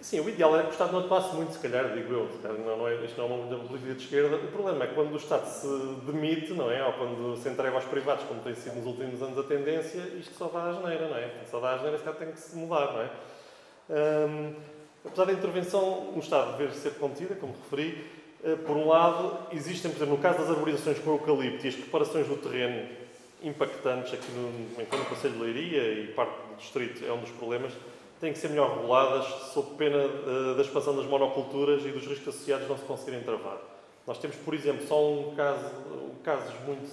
Sim, 0.06 0.20
o 0.20 0.28
ideal 0.28 0.56
é 0.56 0.62
que 0.62 0.68
o 0.68 0.70
Estado 0.70 0.92
não 0.92 1.00
atuasse 1.00 1.34
muito, 1.34 1.52
se 1.54 1.58
calhar, 1.58 1.92
digo 1.92 2.12
eu. 2.12 2.30
Não, 2.44 2.76
não 2.76 2.86
é, 2.86 2.94
isto 3.04 3.20
não 3.20 3.24
é 3.24 3.28
uma 3.28 3.58
política 3.64 3.92
de 3.92 4.04
esquerda. 4.04 4.36
O 4.36 4.52
problema 4.52 4.84
é 4.84 4.86
que 4.86 4.94
quando 4.94 5.12
o 5.12 5.16
Estado 5.16 5.46
se 5.46 5.66
demite, 6.06 6.52
não 6.52 6.70
é? 6.70 6.86
Ou 6.86 6.92
quando 6.92 7.36
se 7.36 7.48
entrega 7.48 7.74
aos 7.74 7.84
privados, 7.86 8.24
como 8.26 8.40
tem 8.40 8.54
sido 8.54 8.76
nos 8.76 8.86
últimos 8.86 9.20
anos 9.20 9.36
a 9.36 9.42
tendência, 9.42 9.98
isto 10.16 10.32
só 10.38 10.46
dá 10.46 10.62
a 10.62 10.72
geneira, 10.74 11.08
não 11.08 11.16
é? 11.16 11.28
Só 11.50 11.58
dá 11.58 11.74
a 11.74 11.78
geneira, 11.78 11.98
se 11.98 12.04
tem 12.04 12.30
que 12.30 12.38
se 12.38 12.56
mudar, 12.56 12.92
não 12.92 13.00
é? 13.00 13.10
Hum, 14.28 14.54
apesar 15.04 15.24
da 15.24 15.32
intervenção 15.32 16.12
no 16.12 16.20
Estado 16.20 16.56
dever 16.56 16.72
ser 16.74 16.94
contida, 17.00 17.34
como 17.34 17.56
referi, 17.64 18.06
eh, 18.44 18.54
por 18.64 18.76
um 18.76 18.86
lado, 18.86 19.36
existem, 19.50 19.90
por 19.90 19.96
exemplo, 19.96 20.14
no 20.14 20.22
caso 20.22 20.38
das 20.38 20.50
arborizações 20.50 21.00
com 21.00 21.14
eucalipto 21.14 21.66
e 21.66 21.68
as 21.68 21.74
preparações 21.74 22.28
do 22.28 22.36
terreno 22.36 22.88
impactantes 23.42 24.14
aqui 24.14 24.30
no, 24.30 24.52
no 24.78 25.04
Conselho 25.06 25.34
de 25.34 25.40
Leiria 25.40 25.82
e 26.00 26.06
parte 26.12 26.30
do 26.30 26.56
Distrito 26.58 27.04
é 27.04 27.12
um 27.12 27.18
dos 27.18 27.30
problemas, 27.30 27.72
têm 28.20 28.32
que 28.32 28.38
ser 28.38 28.48
melhor 28.48 28.76
reguladas, 28.76 29.26
sob 29.52 29.76
pena 29.76 29.98
uh, 29.98 30.54
da 30.54 30.62
expansão 30.62 30.96
das 30.96 31.06
monoculturas 31.06 31.84
e 31.84 31.88
dos 31.88 32.06
riscos 32.06 32.34
associados 32.34 32.68
não 32.68 32.76
se 32.76 32.84
conseguirem 32.84 33.22
travar. 33.22 33.58
Nós 34.06 34.18
temos, 34.18 34.36
por 34.36 34.54
exemplo, 34.54 34.86
só 34.86 35.10
um 35.10 35.34
caso, 35.34 35.66
um 35.92 36.22
casos 36.22 36.54
muito 36.64 36.88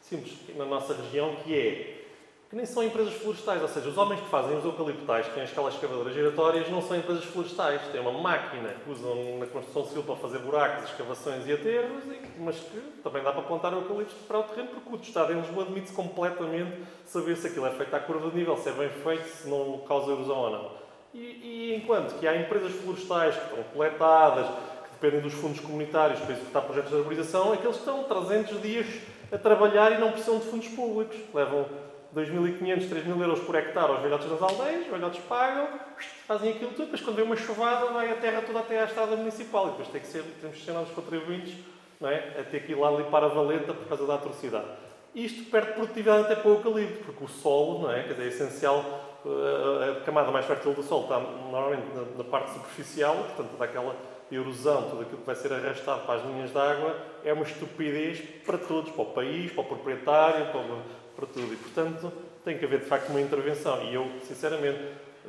simples 0.00 0.34
na 0.56 0.64
nossa 0.64 0.94
região, 0.94 1.36
que 1.36 1.54
é 1.54 2.03
que 2.54 2.58
nem 2.58 2.66
são 2.66 2.84
empresas 2.84 3.12
florestais, 3.14 3.60
ou 3.60 3.66
seja, 3.66 3.88
os 3.88 3.98
homens 3.98 4.20
que 4.20 4.28
fazem 4.28 4.56
os 4.56 4.64
eucaliptais, 4.64 5.26
que 5.26 5.34
têm 5.34 5.42
aquelas 5.42 5.74
escavadoras 5.74 6.14
giratórias, 6.14 6.70
não 6.70 6.80
são 6.80 6.96
empresas 6.96 7.24
florestais. 7.24 7.82
Têm 7.90 8.00
uma 8.00 8.12
máquina 8.12 8.68
que 8.68 8.92
usam 8.92 9.40
na 9.40 9.46
construção 9.46 9.84
civil 9.86 10.04
para 10.04 10.14
fazer 10.14 10.38
buracos, 10.38 10.88
escavações 10.88 11.44
e 11.48 11.52
aterros, 11.52 12.04
mas 12.38 12.54
que 12.54 12.80
também 13.02 13.24
dá 13.24 13.32
para 13.32 13.42
plantar 13.42 13.72
eucaliptos 13.72 14.14
para 14.28 14.38
o 14.38 14.44
terreno, 14.44 14.68
porque 14.68 14.88
o 14.88 15.00
Estado 15.00 15.32
em 15.32 15.40
Lisboa 15.40 15.64
admite-se 15.64 15.92
completamente 15.92 16.76
saber 17.04 17.36
se 17.36 17.48
aquilo 17.48 17.66
é 17.66 17.70
feito 17.70 17.92
à 17.92 17.98
curva 17.98 18.30
de 18.30 18.36
nível, 18.36 18.56
se 18.56 18.68
é 18.68 18.72
bem 18.72 18.88
feito, 18.88 19.26
se 19.26 19.48
não 19.48 19.78
causa 19.78 20.12
erosão 20.12 20.36
ou 20.36 20.50
não. 20.50 20.70
E, 21.12 21.18
e 21.18 21.74
enquanto 21.74 22.16
que 22.20 22.28
há 22.28 22.36
empresas 22.36 22.70
florestais 22.70 23.34
que 23.34 23.46
estão 23.46 23.64
coletadas, 23.72 24.46
que 24.46 24.90
dependem 24.92 25.20
dos 25.22 25.34
fundos 25.34 25.58
comunitários 25.58 26.20
para 26.20 26.34
executar 26.34 26.62
projetos 26.62 26.92
de 26.92 26.98
arborização, 26.98 27.52
aqueles 27.52 27.78
estão 27.78 28.04
300 28.04 28.62
dias 28.62 28.86
a 29.32 29.38
trabalhar 29.38 29.90
e 29.90 29.98
não 29.98 30.12
precisam 30.12 30.38
de 30.38 30.44
fundos 30.44 30.68
públicos. 30.68 31.16
Levam 31.34 31.66
2.500, 32.14 32.88
3.000 32.88 33.20
euros 33.20 33.40
por 33.40 33.56
hectare 33.56 33.92
aos 33.92 34.00
velhotes 34.00 34.30
das 34.30 34.40
aldeias, 34.40 34.82
os 34.82 34.92
velhotes 34.92 35.20
pagam, 35.24 35.68
fazem 36.26 36.52
aquilo 36.52 36.70
tudo, 36.70 36.84
depois 36.84 37.00
quando 37.00 37.16
vem 37.16 37.24
uma 37.24 37.36
chuvada 37.36 37.86
vai 37.86 38.10
a 38.10 38.14
terra 38.14 38.42
toda 38.42 38.60
até 38.60 38.80
à 38.80 38.84
estrada 38.84 39.16
municipal 39.16 39.66
e 39.66 39.70
depois 39.70 39.88
tem 39.88 40.00
que 40.00 40.06
ser, 40.06 40.22
temos 40.40 40.56
que 40.56 40.64
ser 40.64 40.72
nós 40.72 40.88
contribuintes 40.90 41.56
não 42.00 42.08
é? 42.08 42.36
a 42.38 42.44
ter 42.44 42.64
que 42.64 42.72
ir 42.72 42.76
lá 42.76 42.90
limpar 42.90 43.24
a 43.24 43.28
valeta 43.28 43.74
por 43.74 43.86
causa 43.88 44.06
da 44.06 44.14
atrocidade. 44.14 44.66
Isto 45.14 45.50
perde 45.50 45.72
produtividade 45.72 46.24
até 46.24 46.36
para 46.36 46.50
o 46.50 46.54
eucalipto, 46.54 47.04
porque 47.04 47.24
o 47.24 47.28
solo, 47.28 47.82
não 47.82 47.92
é? 47.92 48.02
Quer 48.02 48.14
dizer, 48.14 48.24
é 48.24 48.28
essencial, 48.28 48.84
eh, 49.24 49.98
a 49.98 50.04
camada 50.04 50.30
mais 50.32 50.44
fértil 50.44 50.74
do 50.74 50.82
solo 50.82 51.04
está 51.04 51.20
normalmente 51.20 51.86
na, 52.16 52.24
parte 52.24 52.52
superficial, 52.52 53.14
portanto, 53.14 53.56
daquela 53.56 53.94
erosão, 54.30 54.90
tudo 54.90 55.02
aquilo 55.02 55.18
que 55.18 55.26
vai 55.26 55.36
ser 55.36 55.52
arrastado 55.52 56.04
para 56.04 56.16
as 56.16 56.26
linhas 56.26 56.50
de 56.50 56.58
água, 56.58 56.96
é 57.24 57.32
uma 57.32 57.44
estupidez 57.44 58.20
para 58.44 58.58
todos, 58.58 58.90
para 58.90 59.02
o 59.02 59.06
país, 59.06 59.52
para 59.52 59.62
o 59.62 59.66
proprietário, 59.66 60.46
para 60.46 60.60
o, 60.60 60.82
para 61.14 61.26
tudo. 61.26 61.52
E, 61.52 61.56
portanto, 61.56 62.12
tem 62.44 62.58
que 62.58 62.64
haver, 62.64 62.80
de 62.80 62.86
facto, 62.86 63.08
uma 63.10 63.20
intervenção. 63.20 63.82
E 63.84 63.94
eu, 63.94 64.10
sinceramente, 64.26 64.80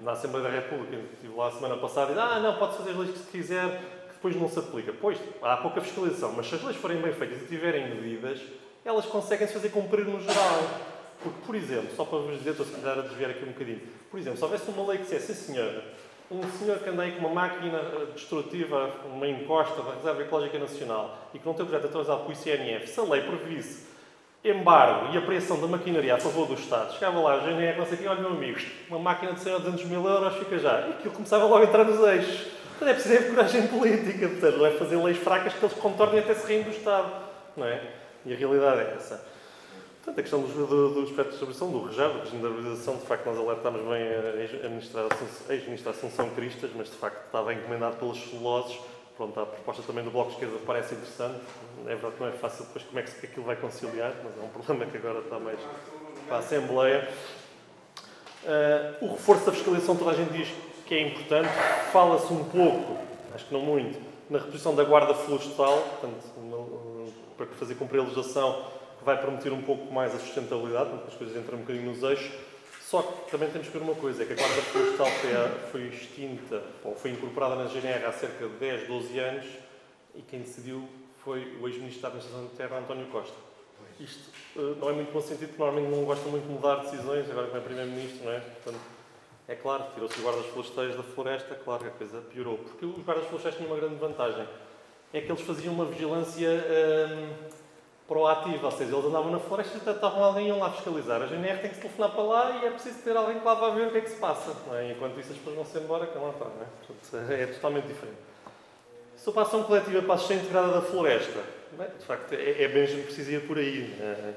na 0.02 0.12
Assembleia 0.12 0.50
da 0.50 0.54
República, 0.54 0.98
estive 1.14 1.34
lá 1.36 1.48
a 1.48 1.52
semana 1.52 1.78
passada 1.78 2.12
e 2.12 2.20
ah, 2.20 2.40
não, 2.40 2.58
pode 2.58 2.78
fazer 2.78 2.92
as 2.92 2.98
leis 2.98 3.12
que 3.12 3.20
se 3.20 3.32
quiser, 3.32 3.80
que 4.08 4.14
depois 4.14 4.36
não 4.36 4.50
se 4.50 4.60
aplica. 4.60 4.94
Pois, 4.94 5.18
há 5.42 5.58
pouca 5.58 5.82
fiscalização, 5.82 6.34
mas 6.34 6.48
se 6.48 6.56
as 6.56 6.64
leis 6.64 6.78
forem 6.78 7.02
bem 7.02 7.14
feitas 7.14 7.42
e 7.42 7.46
tiverem 7.46 7.96
medidas, 7.96 8.42
elas 8.84 9.06
conseguem 9.06 9.48
se 9.48 9.54
fazer 9.54 9.70
cumprir 9.70 10.06
no 10.06 10.20
geral. 10.20 10.60
Porque, 11.22 11.40
por 11.46 11.56
exemplo, 11.56 11.96
só 11.96 12.04
para 12.04 12.20
vos 12.20 12.38
dizer, 12.38 12.52
estou 12.52 12.66
se 12.66 12.74
calhar 12.74 13.00
a 13.00 13.02
desviar 13.02 13.32
aqui 13.32 13.44
um 13.44 13.54
bocadinho, 13.54 13.82
por 14.12 14.20
exemplo, 14.20 14.38
se 14.38 14.44
houvesse 14.44 14.70
uma 14.70 14.88
lei 14.88 14.98
que 14.98 15.06
dissesse, 15.06 15.34
sim 15.34 15.54
senhora, 15.54 15.84
um 16.30 16.42
senhor 16.60 16.80
que 16.80 16.90
anda 16.90 17.04
aí 17.04 17.14
com 17.14 17.20
uma 17.20 17.30
máquina 17.30 17.80
destrutiva, 18.14 18.92
uma 19.06 19.28
encosta 19.28 19.82
da 19.82 19.94
Reserva 19.94 20.22
Ecológica 20.22 20.60
Nacional 20.60 21.30
e 21.34 21.40
que 21.40 21.46
não 21.46 21.54
tem 21.54 21.66
o 21.66 21.68
projeto 21.68 21.88
atualizado 21.88 22.22
pelo 22.22 22.34
ICNF, 22.34 22.88
se 22.88 23.00
a 23.00 23.04
lei 23.04 23.22
previsse 23.22 23.95
embargo 24.46 25.14
e 25.14 25.18
apreensão 25.18 25.60
da 25.60 25.68
maquinaria 25.68 26.16
a 26.16 26.18
favor 26.18 26.48
do 26.48 26.54
Estado, 26.54 26.94
chegava 26.94 27.20
lá, 27.20 27.34
a 27.34 27.40
GNR, 27.40 27.78
não 27.78 27.86
sei 27.86 27.98
quê, 27.98 28.08
olha 28.08 28.22
meu 28.22 28.30
amigo, 28.30 28.60
uma 28.88 29.00
máquina 29.00 29.34
de 29.34 29.40
100 29.40 29.54
ou 29.54 29.60
200 29.60 29.86
mil 29.86 30.08
euros 30.08 30.36
fica 30.36 30.60
já. 30.60 30.88
E 30.88 30.92
aquilo 30.92 31.14
começava 31.14 31.46
logo 31.46 31.64
a 31.64 31.64
entrar 31.64 31.84
nos 31.84 32.00
eixos. 32.08 32.48
Portanto, 32.78 32.90
é 32.90 32.94
preciso 32.94 33.18
ter 33.18 33.30
coragem 33.30 33.68
política, 33.68 34.28
portanto, 34.28 34.58
não 34.58 34.66
é 34.66 34.72
fazer 34.72 34.98
leis 34.98 35.18
fracas 35.18 35.54
que 35.54 35.66
eles 35.66 35.78
contornem 35.78 36.20
até 36.20 36.34
se 36.36 36.48
riem 36.48 36.64
do 36.64 36.70
Estado. 36.70 37.12
Não 37.58 37.66
é? 37.66 37.82
E 38.26 38.34
a 38.34 38.36
realidade 38.36 38.82
é 38.82 38.94
essa. 38.96 39.26
Portanto, 40.04 40.20
a 40.20 40.22
questão 40.22 40.42
dos, 40.42 40.54
do, 40.54 40.94
do 40.94 41.00
aspecto 41.02 41.24
de 41.24 41.30
distribuição, 41.30 41.72
do 41.72 41.86
regime, 41.86 42.14
do 42.14 42.20
regime 42.20 42.42
da 42.44 42.48
arborização, 42.50 42.98
de 42.98 43.06
facto, 43.06 43.26
nós 43.26 43.38
alertámos 43.40 43.82
bem 43.82 44.04
a 44.04 45.54
ex-ministra 45.54 45.92
Assunção 45.92 46.30
Cristas, 46.30 46.70
mas 46.76 46.92
de 46.92 46.96
facto 46.96 47.26
estava 47.26 47.54
encomendado 47.54 47.96
pelos 47.96 48.20
celuloses. 48.30 48.78
Pronto, 49.18 49.40
a 49.40 49.46
proposta 49.46 49.82
também 49.84 50.04
do 50.04 50.12
Bloco 50.12 50.30
de 50.30 50.36
Esquerda 50.36 50.58
parece 50.66 50.94
interessante. 50.94 51.40
É 51.86 51.90
verdade 51.90 52.16
que 52.16 52.22
não 52.22 52.28
é 52.28 52.34
fácil 52.34 52.66
depois 52.66 52.84
como 52.84 53.00
é 53.00 53.04
que 53.04 53.26
aquilo 53.26 53.46
vai 53.46 53.56
conciliar, 53.56 54.14
mas 54.24 54.38
é 54.38 54.42
um 54.42 54.50
problema 54.64 54.86
que 54.86 54.98
agora 54.98 55.20
está 55.20 55.40
mais 55.40 55.60
para 56.28 56.38
a 56.38 56.40
Assembleia. 56.40 57.10
Uh, 58.44 59.06
o 59.06 59.12
reforço 59.14 59.46
da 59.46 59.52
fiscalização, 59.52 59.96
toda 59.96 60.12
a 60.12 60.14
gente 60.14 60.32
diz 60.32 60.54
que 60.86 60.94
é 60.94 61.08
importante. 61.08 61.50
Fala-se 61.92 62.32
um 62.32 62.44
pouco, 62.44 62.98
acho 63.34 63.46
que 63.46 63.54
não 63.54 63.62
muito, 63.62 64.00
na 64.30 64.40
reposição 64.40 64.76
da 64.76 64.84
guarda 64.84 65.14
florestal, 65.14 65.82
portanto, 66.00 67.14
para 67.38 67.46
fazer 67.48 67.76
cumprir 67.76 68.00
a 68.00 68.04
legislação 68.04 68.76
vai 69.06 69.22
permitir 69.22 69.54
um 69.54 69.62
pouco 69.62 69.94
mais 69.94 70.14
a 70.16 70.18
sustentabilidade, 70.18 70.90
porque 70.90 71.08
as 71.10 71.14
coisas 71.14 71.38
entram 71.38 71.60
um 71.60 71.62
bocadinho 71.62 71.86
nos 71.86 72.02
eixos. 72.02 72.32
Só 72.86 73.02
que 73.02 73.32
também 73.32 73.50
temos 73.50 73.68
que 73.68 73.76
ver 73.76 73.84
uma 73.84 73.96
coisa, 73.96 74.22
é 74.22 74.26
que 74.28 74.34
a 74.34 74.36
Guarda 74.36 74.62
Florestal 74.62 75.08
foi, 75.08 75.32
foi 75.72 75.88
extinta, 75.88 76.62
ou 76.84 76.96
foi 76.96 77.12
incorporada 77.12 77.56
na 77.56 77.66
GNR 77.66 78.06
há 78.06 78.12
cerca 78.12 78.48
de 78.48 78.54
10, 78.58 78.88
12 78.88 79.20
anos, 79.20 79.46
e 80.14 80.22
quem 80.22 80.42
decidiu 80.42 80.88
foi 81.24 81.58
o 81.60 81.68
ex-ministro 81.68 82.04
da 82.04 82.10
Administração 82.10 82.46
de 82.46 82.54
Terra, 82.54 82.78
António 82.78 83.08
Costa. 83.08 83.36
Isto 84.00 84.30
uh, 84.56 84.76
não 84.80 84.90
é 84.92 84.94
muito 84.94 85.12
bom 85.12 85.20
sentido, 85.20 85.48
porque 85.48 85.64
normalmente 85.64 85.90
não 85.96 86.06
gosta 86.06 86.30
muito 86.30 86.46
de 86.46 86.54
mudar 86.54 86.76
decisões, 86.84 87.28
agora 87.32 87.48
que 87.48 87.58
é 87.58 87.60
Primeiro-Ministro, 87.60 88.24
não 88.24 88.32
é? 88.32 88.40
Portanto, 88.40 88.80
é 89.48 89.56
claro, 89.56 89.86
tirou-se 89.96 90.18
os 90.18 90.24
guardas 90.24 90.46
florestais 90.46 90.96
da 90.96 91.04
floresta, 91.04 91.56
claro 91.56 91.82
que 91.82 91.88
a 91.88 91.92
coisa 91.92 92.22
piorou. 92.22 92.60
Porque 92.60 92.86
os 92.86 93.04
guardas 93.04 93.26
florestais 93.26 93.56
tinham 93.56 93.72
uma 93.72 93.80
grande 93.80 93.96
vantagem. 93.96 94.48
É 95.12 95.22
que 95.22 95.32
eles 95.32 95.42
faziam 95.42 95.74
uma 95.74 95.86
vigilância... 95.86 96.50
Uh, 96.50 97.65
proativo, 98.08 98.66
ou 98.66 98.72
seja, 98.72 98.94
eles 98.94 99.06
andavam 99.06 99.32
na 99.32 99.40
floresta 99.40 99.78
e 99.78 99.92
estavam 99.92 100.24
alguém 100.24 100.48
iam 100.48 100.60
lá 100.60 100.72
fiscalizar. 100.72 101.22
A 101.22 101.26
GNR 101.26 101.60
tem 101.60 101.70
que 101.70 101.76
se 101.76 101.82
telefonar 101.82 102.12
para 102.12 102.24
lá 102.24 102.60
e 102.62 102.68
é 102.68 102.72
preciso 102.72 103.00
ter 103.00 103.18
alguém 103.18 103.40
que 103.40 103.46
lá 103.46 103.56
vá 103.56 103.70
ver 103.70 103.88
o 103.88 103.92
que 103.92 103.98
é 103.98 104.02
que 104.02 104.10
se 104.10 104.18
passa. 104.18 104.56
É? 104.74 104.92
Enquanto 104.92 105.20
isso 105.20 105.32
as 105.32 105.38
pessoas 105.38 105.56
vão-se 105.56 105.78
embora, 105.80 106.06
que 106.06 106.18
lá 106.18 106.30
está. 106.30 106.46
É? 106.46 106.66
Portanto, 106.88 107.32
é 107.32 107.46
totalmente 107.48 107.88
diferente. 107.88 108.18
Sobre 109.18 109.40
a 109.40 109.44
ação 109.44 109.64
coletiva 109.64 110.02
para 110.04 110.14
a 110.14 110.18
gestão 110.18 110.38
integrada 110.38 110.72
da 110.74 110.82
floresta, 110.82 111.44
de 112.00 112.06
facto, 112.06 112.34
é, 112.34 112.64
é 112.64 112.68
bem 112.68 112.86
preciso 112.86 113.32
ir 113.32 113.48
por 113.48 113.58
aí. 113.58 113.92
É? 114.00 114.34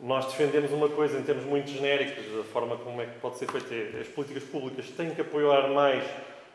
Nós 0.00 0.26
defendemos 0.26 0.72
uma 0.72 0.88
coisa 0.88 1.18
em 1.18 1.22
termos 1.22 1.44
muito 1.44 1.70
genéricos, 1.70 2.24
a 2.40 2.42
forma 2.52 2.76
como 2.76 3.00
é 3.00 3.06
que 3.06 3.18
pode 3.20 3.38
ser 3.38 3.48
feita. 3.48 3.98
As 3.98 4.08
políticas 4.08 4.42
públicas 4.42 4.90
têm 4.90 5.14
que 5.14 5.20
apoiar 5.20 5.68
mais 5.68 6.04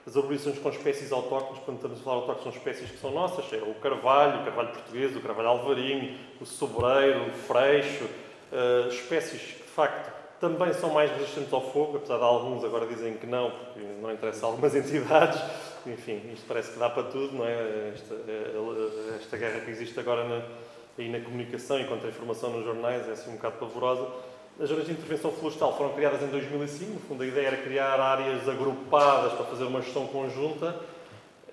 as 0.07 0.15
arborizações 0.15 0.59
com 0.59 0.69
espécies 0.69 1.11
autóctones, 1.11 1.61
quando 1.63 1.77
estamos 1.77 1.99
a 1.99 2.03
falar 2.03 2.15
autóctones, 2.17 2.43
são 2.43 2.61
espécies 2.61 2.91
que 2.91 2.97
são 2.97 3.11
nossas, 3.11 3.51
é 3.53 3.57
o 3.57 3.75
carvalho, 3.75 4.41
o 4.41 4.45
carvalho 4.45 4.69
português, 4.69 5.15
o 5.15 5.21
carvalho 5.21 5.49
alvarinho, 5.49 6.17
o 6.39 6.45
sobreiro, 6.45 7.27
o 7.27 7.31
freixo, 7.31 8.05
uh, 8.05 8.89
espécies 8.89 9.41
que, 9.41 9.63
de 9.63 9.69
facto, 9.69 10.19
também 10.39 10.73
são 10.73 10.91
mais 10.91 11.11
resistentes 11.11 11.51
ao 11.51 11.61
fogo, 11.71 11.97
apesar 11.97 12.17
de 12.17 12.23
alguns 12.23 12.63
agora 12.63 12.87
dizem 12.87 13.13
que 13.15 13.27
não, 13.27 13.51
porque 13.51 13.79
não 14.01 14.11
interessa 14.11 14.45
a 14.45 14.49
algumas 14.49 14.73
entidades. 14.75 15.41
Enfim, 15.85 16.21
isto 16.33 16.45
parece 16.47 16.71
que 16.71 16.79
dá 16.79 16.89
para 16.89 17.03
tudo, 17.03 17.35
não 17.35 17.45
é? 17.45 17.91
Esta, 17.93 18.13
eh, 18.13 19.17
esta 19.19 19.37
guerra 19.37 19.59
que 19.61 19.71
existe 19.71 19.99
agora 19.99 20.23
na, 20.23 20.41
aí 20.97 21.09
na 21.09 21.19
comunicação 21.19 21.79
e 21.79 21.85
contra 21.85 22.07
a 22.07 22.09
informação 22.09 22.51
nos 22.51 22.65
jornais 22.65 23.07
é 23.07 23.11
assim 23.11 23.31
um 23.31 23.35
bocado 23.35 23.57
pavorosa. 23.57 24.07
As 24.61 24.67
zonas 24.67 24.87
de 24.87 24.91
intervenção 24.91 25.31
florestal 25.31 25.77
foram 25.77 25.93
criadas 25.93 26.21
em 26.21 26.27
2005. 26.27 26.91
No 26.91 26.99
fundo, 26.99 27.23
a 27.23 27.25
ideia 27.25 27.47
era 27.47 27.57
criar 27.57 27.97
áreas 27.97 28.45
agrupadas 28.49 29.31
para 29.31 29.45
fazer 29.45 29.63
uma 29.63 29.81
gestão 29.81 30.05
conjunta. 30.07 30.75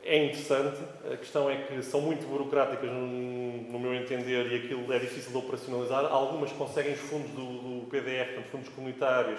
É 0.03 0.25
interessante. 0.25 0.77
A 1.13 1.17
questão 1.17 1.49
é 1.49 1.55
que 1.55 1.81
são 1.85 2.01
muito 2.01 2.27
burocráticas, 2.27 2.91
no 2.91 3.79
meu 3.79 3.95
entender, 3.95 4.51
e 4.51 4.57
aquilo 4.57 4.93
é 4.93 4.99
difícil 4.99 5.31
de 5.31 5.39
operacionalizar. 5.39 6.05
Algumas 6.07 6.51
conseguem 6.51 6.95
os 6.95 7.01
fundos 7.01 7.31
do, 7.31 7.45
do 7.45 7.87
PDF, 7.87 8.27
portanto, 8.35 8.51
fundos 8.51 8.69
comunitários, 8.71 9.39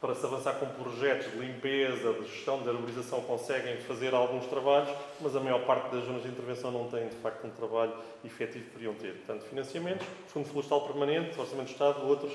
para 0.00 0.14
se 0.14 0.24
avançar 0.24 0.54
com 0.54 0.66
projetos 0.66 1.30
de 1.32 1.38
limpeza, 1.38 2.12
de 2.12 2.28
gestão, 2.28 2.62
de 2.62 2.68
arborização, 2.68 3.20
conseguem 3.22 3.78
fazer 3.78 4.14
alguns 4.14 4.46
trabalhos, 4.46 4.90
mas 5.20 5.34
a 5.34 5.40
maior 5.40 5.64
parte 5.64 5.92
das 5.92 6.04
zonas 6.04 6.22
de 6.22 6.28
intervenção 6.28 6.70
não 6.70 6.88
tem, 6.88 7.08
de 7.08 7.16
facto, 7.16 7.44
um 7.46 7.50
trabalho 7.50 7.94
efetivo 8.24 8.64
que 8.64 8.70
poderiam 8.70 8.94
ter. 8.94 9.14
Portanto, 9.14 9.42
financiamentos, 9.48 10.06
Fundo 10.28 10.48
Florestal 10.48 10.82
Permanente, 10.82 11.38
Orçamento 11.38 11.66
de 11.66 11.72
Estado, 11.72 12.06
outros 12.06 12.32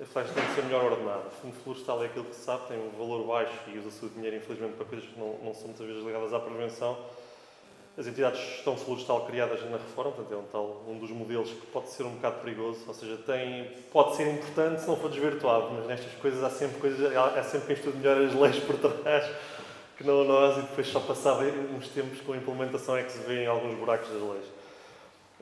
a 0.00 0.04
floresta 0.04 0.40
tem 0.40 0.48
que 0.48 0.54
ser 0.54 0.64
melhor 0.64 0.84
ordenada. 0.84 1.26
O 1.26 1.30
fundo 1.30 1.54
florestal 1.62 2.02
é 2.02 2.06
aquilo 2.06 2.24
que 2.24 2.34
se 2.34 2.42
sabe, 2.42 2.68
tem 2.68 2.78
um 2.78 2.90
valor 2.98 3.26
baixo 3.26 3.52
e 3.68 3.78
usa-se 3.78 4.04
o 4.04 4.08
dinheiro, 4.08 4.36
infelizmente, 4.36 4.74
para 4.74 4.86
coisas 4.86 5.08
que 5.08 5.18
não, 5.18 5.38
não 5.42 5.54
são 5.54 5.66
muitas 5.66 5.86
vezes 5.86 6.04
ligadas 6.04 6.32
à 6.32 6.40
prevenção. 6.40 6.96
As 7.96 8.06
entidades 8.06 8.40
de 8.40 8.46
gestão 8.46 8.74
florestal 8.74 9.26
criadas 9.26 9.60
na 9.70 9.76
reforma, 9.76 10.12
portanto, 10.12 10.32
é 10.32 10.36
um, 10.38 10.46
tal, 10.50 10.82
um 10.88 10.98
dos 10.98 11.10
modelos 11.10 11.50
que 11.50 11.66
pode 11.66 11.90
ser 11.90 12.04
um 12.04 12.14
bocado 12.14 12.40
perigoso, 12.40 12.80
ou 12.88 12.94
seja, 12.94 13.18
tem, 13.18 13.70
pode 13.92 14.16
ser 14.16 14.32
importante 14.32 14.80
se 14.80 14.88
não 14.88 14.96
for 14.96 15.10
desvirtuado, 15.10 15.70
mas 15.72 15.86
nestas 15.86 16.12
coisas 16.14 16.42
há 16.42 16.48
sempre, 16.48 16.80
coisas, 16.80 17.14
há 17.14 17.42
sempre 17.42 17.66
quem 17.66 17.76
estude 17.76 17.98
melhor 17.98 18.16
as 18.22 18.34
leis 18.34 18.58
por 18.64 18.78
trás 18.78 19.30
que 19.98 20.04
não 20.04 20.24
nós, 20.24 20.56
e 20.56 20.62
depois 20.62 20.88
só 20.88 21.00
passava 21.00 21.44
uns 21.44 21.88
tempos 21.88 22.20
com 22.22 22.32
a 22.32 22.36
implementação 22.38 22.96
é 22.96 23.02
que 23.02 23.12
se 23.12 23.18
vê 23.18 23.44
em 23.44 23.46
alguns 23.46 23.78
buracos 23.78 24.08
das 24.08 24.22
leis. 24.22 24.61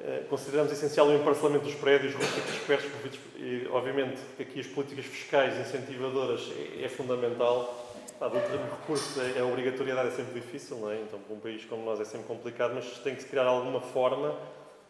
Eh, 0.03 0.25
consideramos 0.31 0.73
essencial 0.73 1.09
o 1.09 1.15
emparcelamento 1.15 1.65
dos 1.65 1.75
prédios 1.75 2.15
rústicos 2.15 2.53
dispersos, 2.53 2.91
e, 3.37 3.69
obviamente, 3.71 4.19
aqui 4.39 4.61
as 4.61 4.67
políticas 4.67 5.05
fiscais 5.05 5.59
incentivadoras 5.59 6.51
é, 6.57 6.85
é 6.85 6.89
fundamental. 6.89 7.87
A 8.19 8.29
do 8.29 8.37
recurso, 8.37 9.21
é, 9.21 9.41
a 9.41 9.45
obrigatoriedade 9.45 10.09
é 10.09 10.11
sempre 10.11 10.41
difícil, 10.41 10.79
não 10.79 10.91
é? 10.91 10.97
Então, 10.97 11.19
para 11.19 11.35
um 11.35 11.41
país 11.41 11.65
como 11.65 11.85
nós 11.85 12.01
é 12.01 12.05
sempre 12.05 12.27
complicado, 12.27 12.73
mas 12.75 12.87
tem 12.99 13.15
que 13.15 13.23
se 13.23 13.29
criar 13.29 13.45
alguma 13.45 13.81
forma 13.81 14.37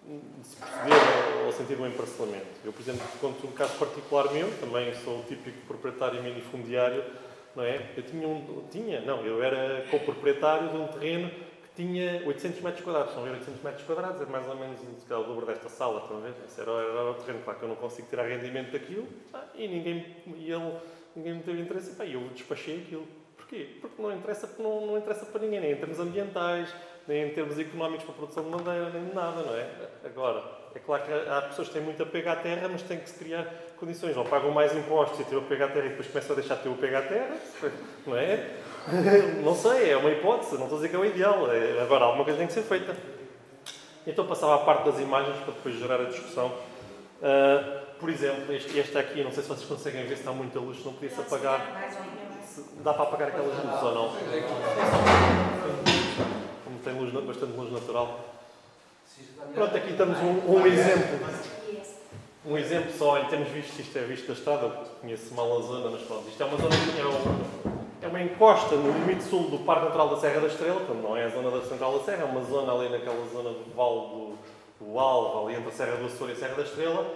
de 0.05 0.47
se 0.47 0.57
proceder 0.57 1.45
ao 1.45 1.53
sentido 1.53 1.79
do 1.79 1.87
emparcelamento. 1.87 2.47
Eu, 2.65 2.73
por 2.73 2.81
exemplo, 2.81 3.07
conto 3.21 3.47
um 3.47 3.53
caso 3.53 3.79
particular 3.79 4.33
meu, 4.33 4.49
também 4.59 4.95
sou 5.05 5.21
o 5.21 5.23
típico 5.25 5.59
proprietário 5.67 6.23
minifundiário, 6.23 7.05
não 7.55 7.65
é? 7.65 7.81
Eu 7.97 8.03
tinha 8.03 8.27
um... 8.27 8.65
Tinha? 8.71 9.01
Não, 9.01 9.25
eu 9.25 9.43
era 9.43 9.85
co-proprietário 9.91 10.69
de 10.69 10.77
um 10.77 10.87
terreno 10.89 11.31
tinha 11.81 12.23
800 12.27 12.61
metros 12.61 12.85
quadrados. 12.85 13.15
São 13.15 13.23
800 13.23 13.63
metros 13.63 13.85
quadrados, 13.85 14.21
é 14.21 14.27
mais 14.27 14.47
ou 14.47 14.57
menos 14.57 14.81
o 14.81 15.09
dobro 15.09 15.47
desta 15.47 15.69
sala, 15.69 16.03
estão 16.03 16.19
a 16.19 16.21
ver? 16.21 16.35
Esse 16.45 16.61
era, 16.61 16.71
era 16.71 17.11
o 17.11 17.15
terreno, 17.15 17.43
claro 17.43 17.59
que 17.59 17.65
eu 17.65 17.69
não 17.71 17.77
consigo 17.77 18.09
tirar 18.09 18.29
rendimento 18.29 18.73
daquilo 18.73 19.07
tá? 19.33 19.47
e 19.55 19.67
ninguém, 19.67 20.17
e 20.37 20.53
ele, 20.53 20.75
ninguém 21.17 21.35
me 21.35 21.43
teve 21.43 21.61
interesse. 21.63 21.97
E 22.03 22.13
eu 22.13 22.21
despachei 22.35 22.83
aquilo. 22.83 23.07
Porquê? 23.37 23.79
Porque 23.81 24.01
não 24.01 24.15
interessa, 24.15 24.49
não, 24.59 24.87
não 24.87 24.99
interessa 24.99 25.25
para 25.27 25.41
ninguém, 25.41 25.61
nem 25.61 25.73
em 25.73 25.77
termos 25.77 25.99
ambientais, 25.99 26.73
nem 27.09 27.29
em 27.29 27.31
termos 27.31 27.59
económicos 27.59 28.05
para 28.05 28.15
a 28.15 28.17
produção 28.19 28.45
de 28.45 28.51
madeira, 28.51 28.91
nem 28.91 29.07
de 29.07 29.15
nada, 29.15 29.43
não 29.43 29.57
é? 29.57 29.69
Agora, 30.05 30.45
é 30.75 30.79
claro 30.79 31.03
que 31.03 31.13
há 31.13 31.43
pessoas 31.43 31.69
que 31.69 31.75
têm 31.75 31.83
muito 31.83 32.01
apego 32.03 32.29
à 32.29 32.37
terra, 32.37 32.69
mas 32.69 32.83
têm 32.83 32.99
que 32.99 33.09
se 33.09 33.19
criar 33.19 33.45
condições. 33.77 34.17
Ou 34.17 34.25
pagam 34.25 34.51
mais 34.51 34.77
impostos 34.77 35.19
e 35.21 35.25
têm 35.25 35.39
o 35.39 35.41
apego 35.41 35.65
à 35.65 35.69
terra 35.69 35.87
e 35.87 35.89
depois 35.89 36.07
começam 36.07 36.33
a 36.37 36.39
deixar 36.39 36.57
de 36.57 36.63
ter 36.63 36.69
o 36.69 36.75
apego 36.75 36.97
à 36.97 37.03
terra, 37.03 37.37
não 38.07 38.17
é? 38.17 38.60
não 39.45 39.55
sei, 39.55 39.91
é 39.91 39.97
uma 39.97 40.11
hipótese, 40.11 40.55
não 40.55 40.65
estou 40.65 40.79
a 40.79 40.81
dizer 40.81 40.89
que 40.89 40.97
é 40.97 40.99
o 40.99 41.05
ideal. 41.05 41.51
É, 41.53 41.83
agora, 41.83 42.05
alguma 42.05 42.25
coisa 42.25 42.39
tem 42.39 42.47
que 42.47 42.53
ser 42.53 42.63
feita. 42.63 42.97
Então 44.07 44.27
passava 44.27 44.55
à 44.55 44.59
parte 44.59 44.85
das 44.85 44.99
imagens 44.99 45.37
para 45.39 45.53
depois 45.53 45.79
gerar 45.79 46.01
a 46.01 46.05
discussão. 46.05 46.47
Uh, 46.49 47.81
por 47.99 48.09
exemplo, 48.09 48.53
este, 48.55 48.79
este 48.79 48.97
aqui, 48.97 49.23
não 49.23 49.31
sei 49.31 49.43
se 49.43 49.49
vocês 49.49 49.69
conseguem 49.69 50.03
ver 50.05 50.15
se 50.15 50.23
está 50.23 50.33
muita 50.33 50.59
luz, 50.59 50.83
não 50.85 50.95
podia-se 50.95 51.21
apagar. 51.21 51.61
Dá 52.83 52.95
para 52.95 53.03
apagar 53.03 53.29
aquelas 53.29 53.55
luzes 53.55 53.83
ou 53.83 53.95
não? 53.95 54.09
Como 56.65 56.79
tem 56.83 56.95
luz, 56.95 57.13
bastante 57.13 57.57
luz 57.57 57.71
natural. 57.71 58.21
Pronto, 59.55 59.77
aqui 59.77 59.93
temos 59.93 60.19
um, 60.19 60.55
um 60.55 60.67
exemplo. 60.67 61.21
Um 62.47 62.57
exemplo 62.57 62.91
só, 62.97 63.19
em 63.19 63.27
termos 63.27 63.49
vistos, 63.51 63.79
isto 63.79 63.99
é 63.99 64.03
visto 64.03 64.27
da 64.29 64.33
estrada, 64.33 64.65
eu 64.65 64.71
conheço 65.03 65.35
mal 65.35 65.59
a 65.59 65.61
zona, 65.61 65.91
mas 65.91 66.01
pronto, 66.03 66.27
isto 66.27 66.43
é 66.43 66.47
uma 66.47 66.57
zona 66.57 66.75
que 66.75 66.93
tinha 66.93 67.07
um, 67.07 67.80
é 68.03 68.09
uma 68.09 68.23
encosta 68.23 68.75
no 68.77 68.93
limite 68.93 69.25
sul 69.25 69.51
do 69.51 69.59
Parque 69.59 69.87
Natural 69.87 70.09
da 70.09 70.17
Serra 70.17 70.41
da 70.41 70.47
Estrela, 70.47 70.81
portanto 70.81 71.03
não 71.03 71.17
é 71.17 71.25
a 71.25 71.29
zona 71.29 71.51
da 71.51 71.63
Central 71.63 71.99
da 71.99 72.05
Serra, 72.05 72.23
é 72.23 72.25
uma 72.25 72.43
zona 72.43 72.73
ali 72.73 72.89
naquela 72.89 73.27
zona 73.27 73.51
do 73.51 73.75
Vale 73.75 74.01
do, 74.09 74.39
do 74.81 74.99
Alva, 74.99 75.47
ali 75.47 75.57
entre 75.57 75.69
a 75.69 75.73
Serra 75.73 75.97
do 75.97 76.07
Açor 76.07 76.29
e 76.31 76.33
a 76.33 76.37
Serra 76.37 76.55
da 76.55 76.63
Estrela, 76.63 77.07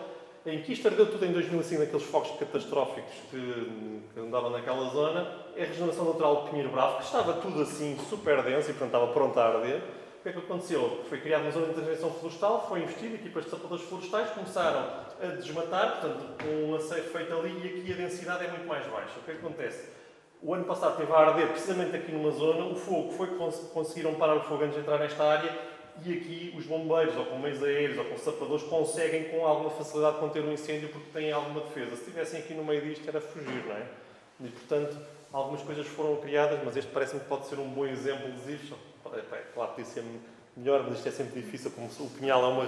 em 0.44 0.60
que 0.60 0.74
isto 0.74 0.86
ardeu 0.86 1.10
tudo 1.10 1.24
em 1.24 1.32
2005 1.32 1.80
naqueles 1.80 2.04
fogos 2.04 2.30
catastróficos 2.38 3.14
que, 3.30 4.02
que 4.12 4.20
andavam 4.20 4.50
naquela 4.50 4.90
zona, 4.90 5.26
é 5.56 5.62
a 5.62 5.66
regeneração 5.66 6.04
natural 6.04 6.44
de 6.44 6.50
Pinheiro 6.50 6.70
Bravo, 6.70 6.98
que 6.98 7.04
estava 7.04 7.32
tudo 7.34 7.62
assim 7.62 7.98
super 8.10 8.42
denso 8.42 8.70
e 8.70 8.74
portanto 8.74 8.94
estava 8.94 9.06
pronto 9.08 9.40
a 9.40 9.46
arder. 9.46 9.78
O 9.78 10.22
que 10.24 10.28
é 10.30 10.32
que 10.32 10.38
aconteceu? 10.38 11.00
Foi 11.08 11.18
criada 11.20 11.44
uma 11.44 11.50
zona 11.50 11.66
de 11.66 11.72
intervenção 11.72 12.10
florestal, 12.10 12.66
foi 12.66 12.82
investido, 12.82 13.14
equipas 13.14 13.44
de 13.44 13.50
sapadores 13.50 13.84
florestais 13.84 14.30
começaram 14.30 14.86
a 15.22 15.26
desmatar, 15.36 16.00
portanto, 16.00 16.24
um 16.46 16.74
aceito 16.74 17.10
feito 17.10 17.32
ali 17.32 17.60
e 17.62 17.80
aqui 17.80 17.92
a 17.92 17.96
densidade 17.96 18.44
é 18.44 18.48
muito 18.48 18.66
mais 18.66 18.86
baixa. 18.86 19.18
O 19.18 19.22
que 19.22 19.30
é 19.30 19.34
que 19.34 19.40
acontece? 19.40 20.03
O 20.44 20.52
ano 20.52 20.64
passado 20.64 20.98
teve 20.98 21.10
a 21.10 21.16
arder 21.16 21.48
precisamente 21.48 21.96
aqui 21.96 22.12
numa 22.12 22.30
zona, 22.30 22.66
o 22.66 22.74
fogo 22.76 23.10
foi 23.12 23.28
conseguiram 23.72 24.14
parar 24.16 24.36
o 24.36 24.42
fogo 24.42 24.62
antes 24.62 24.74
de 24.74 24.82
entrar 24.82 24.98
nesta 24.98 25.24
área 25.24 25.50
e 26.04 26.12
aqui 26.12 26.54
os 26.54 26.66
bombeiros, 26.66 27.16
ou 27.16 27.24
com 27.24 27.38
meios 27.38 27.62
aéreos, 27.62 27.96
ou 27.96 28.04
com 28.04 28.18
sapadores, 28.18 28.62
conseguem 28.64 29.30
com 29.30 29.46
alguma 29.46 29.70
facilidade 29.70 30.18
conter 30.18 30.44
um 30.44 30.52
incêndio 30.52 30.90
porque 30.90 31.08
têm 31.14 31.32
alguma 31.32 31.62
defesa. 31.62 31.96
Se 31.96 32.02
estivessem 32.02 32.40
aqui 32.40 32.52
no 32.52 32.62
meio 32.62 32.82
disto 32.82 33.08
era 33.08 33.22
fugir, 33.22 33.64
não 33.64 33.74
é? 33.74 33.86
E 34.40 34.48
portanto, 34.48 34.98
algumas 35.32 35.62
coisas 35.62 35.86
foram 35.86 36.16
criadas, 36.16 36.60
mas 36.62 36.76
este 36.76 36.90
parece-me 36.90 37.20
que 37.20 37.26
pode 37.26 37.46
ser 37.46 37.58
um 37.58 37.70
bom 37.70 37.86
exemplo 37.86 38.30
de 38.30 38.52
isso. 38.52 38.76
É, 39.14 39.42
claro 39.54 39.74
que 39.74 39.80
é 39.80 39.84
melhor, 40.56 40.84
mas 40.84 40.98
isto 40.98 41.08
é 41.08 41.10
sempre 41.10 41.40
difícil, 41.40 41.70
como 41.70 41.86
o 41.86 42.10
pinhal 42.10 42.42
é 42.42 42.46
uma 42.46 42.64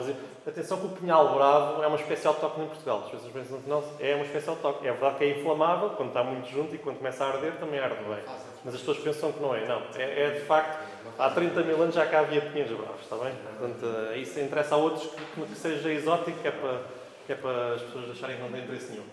Atenção 0.46 0.78
que 0.78 0.86
o 0.86 0.90
pinhal 0.90 1.34
bravo 1.34 1.82
é 1.82 1.86
uma 1.86 1.96
espécie 1.96 2.26
autóctone 2.26 2.66
em 2.66 2.68
Portugal. 2.68 3.02
As 3.04 3.10
pessoas 3.10 3.32
pensam 3.32 3.60
que 3.60 3.68
não, 3.68 3.82
é 3.98 4.14
uma 4.14 4.24
espécie 4.24 4.48
autóctone. 4.48 4.88
É 4.88 4.92
verdade 4.92 5.16
que 5.16 5.24
é 5.24 5.38
inflamável, 5.38 5.90
quando 5.90 6.08
está 6.08 6.22
muito 6.22 6.48
junto 6.48 6.74
e 6.74 6.78
quando 6.78 6.98
começa 6.98 7.24
a 7.24 7.32
arder 7.32 7.56
também 7.58 7.80
arde 7.80 8.02
bem. 8.04 8.22
Mas 8.64 8.74
as 8.74 8.80
pessoas 8.80 8.98
pensam 8.98 9.32
que 9.32 9.40
não 9.40 9.54
é. 9.54 9.66
Não, 9.66 9.82
é, 9.96 10.22
é 10.22 10.30
de 10.30 10.40
facto, 10.40 10.78
há 11.18 11.30
30 11.30 11.62
mil 11.62 11.82
anos 11.82 11.94
já 11.94 12.06
cá 12.06 12.20
havia 12.20 12.40
pinheiros 12.40 12.76
bravos, 12.76 13.02
está 13.02 13.16
bem? 13.16 13.32
Portanto, 13.58 13.86
eh, 14.12 14.18
isso 14.18 14.38
interessa 14.40 14.74
a 14.74 14.78
outros 14.78 15.06
que, 15.06 15.42
que 15.42 15.56
seja 15.56 15.92
exótico, 15.92 16.38
que 16.40 16.48
é, 16.48 16.50
para, 16.52 16.80
que 17.26 17.32
é 17.32 17.36
para 17.36 17.74
as 17.74 17.82
pessoas 17.82 18.10
acharem 18.10 18.36
que 18.36 18.42
não 18.42 18.50
tem 18.50 18.62
interesse 18.62 18.90
nenhum. 18.90 19.04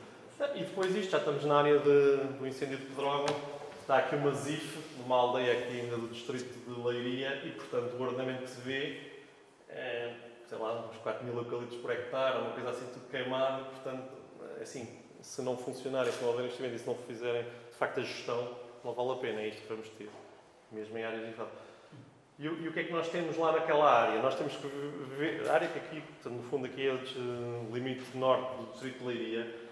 E 0.55 0.59
depois 0.59 0.95
isto, 0.95 1.11
já 1.11 1.19
estamos 1.19 1.45
na 1.45 1.57
área 1.57 1.79
de, 1.79 2.17
do 2.37 2.45
incêndio 2.45 2.77
de 2.77 2.85
Pedrógão, 2.85 3.33
Está 3.83 3.97
aqui 3.97 4.15
uma 4.15 4.31
ZIF, 4.31 4.79
numa 4.97 5.17
aldeia 5.17 5.59
aqui 5.59 5.81
ainda 5.81 5.97
do 5.97 6.07
distrito 6.07 6.57
de 6.57 6.81
Leiria, 6.87 7.41
e 7.43 7.51
portanto 7.51 7.93
o 7.95 8.01
ordenamento 8.01 8.43
que 8.43 8.49
se 8.49 8.61
vê 8.61 8.97
é, 9.67 10.13
sei 10.47 10.57
lá, 10.57 10.89
uns 10.89 10.95
4 10.99 11.25
mil 11.25 11.35
eucaliptos 11.35 11.79
por 11.79 11.91
hectare, 11.91 12.37
uma 12.37 12.51
coisa 12.51 12.69
assim 12.69 12.85
tudo 12.93 13.09
queimado, 13.09 13.65
portanto, 13.65 14.09
é 14.57 14.63
assim, 14.63 14.87
se 15.19 15.41
não 15.41 15.57
funcionarem, 15.57 16.13
se 16.13 16.21
não 16.21 16.29
houver 16.29 16.45
investimento 16.45 16.75
e 16.75 16.79
se 16.79 16.87
não 16.87 16.95
fizerem 16.95 17.43
de 17.43 17.75
facto 17.75 17.99
a 17.99 18.03
gestão, 18.03 18.55
não 18.85 18.93
vale 18.93 19.11
a 19.11 19.15
pena, 19.15 19.41
é 19.41 19.49
isto 19.49 19.61
que 19.63 19.67
vamos 19.67 19.89
ter, 19.89 20.09
mesmo 20.71 20.97
em 20.97 21.03
áreas 21.03 21.27
diferentes. 21.27 21.59
E, 22.39 22.45
e, 22.45 22.67
o 22.69 22.71
que 22.71 22.79
é 22.79 22.83
que 22.85 22.93
nós 22.93 23.09
temos 23.09 23.35
lá 23.35 23.51
naquela 23.51 23.91
área? 23.91 24.21
Nós 24.21 24.35
temos 24.35 24.55
que 24.55 24.67
ver, 25.17 25.45
a 25.49 25.55
área 25.55 25.67
que 25.67 25.79
aqui, 25.79 25.99
portanto, 25.99 26.41
no 26.41 26.43
fundo 26.43 26.67
aqui 26.67 26.87
é 26.87 26.93
o 26.93 27.69
limite 27.73 28.17
norte 28.17 28.55
do 28.55 28.71
distrito 28.71 28.99
de 28.99 29.05
Leiria, 29.07 29.62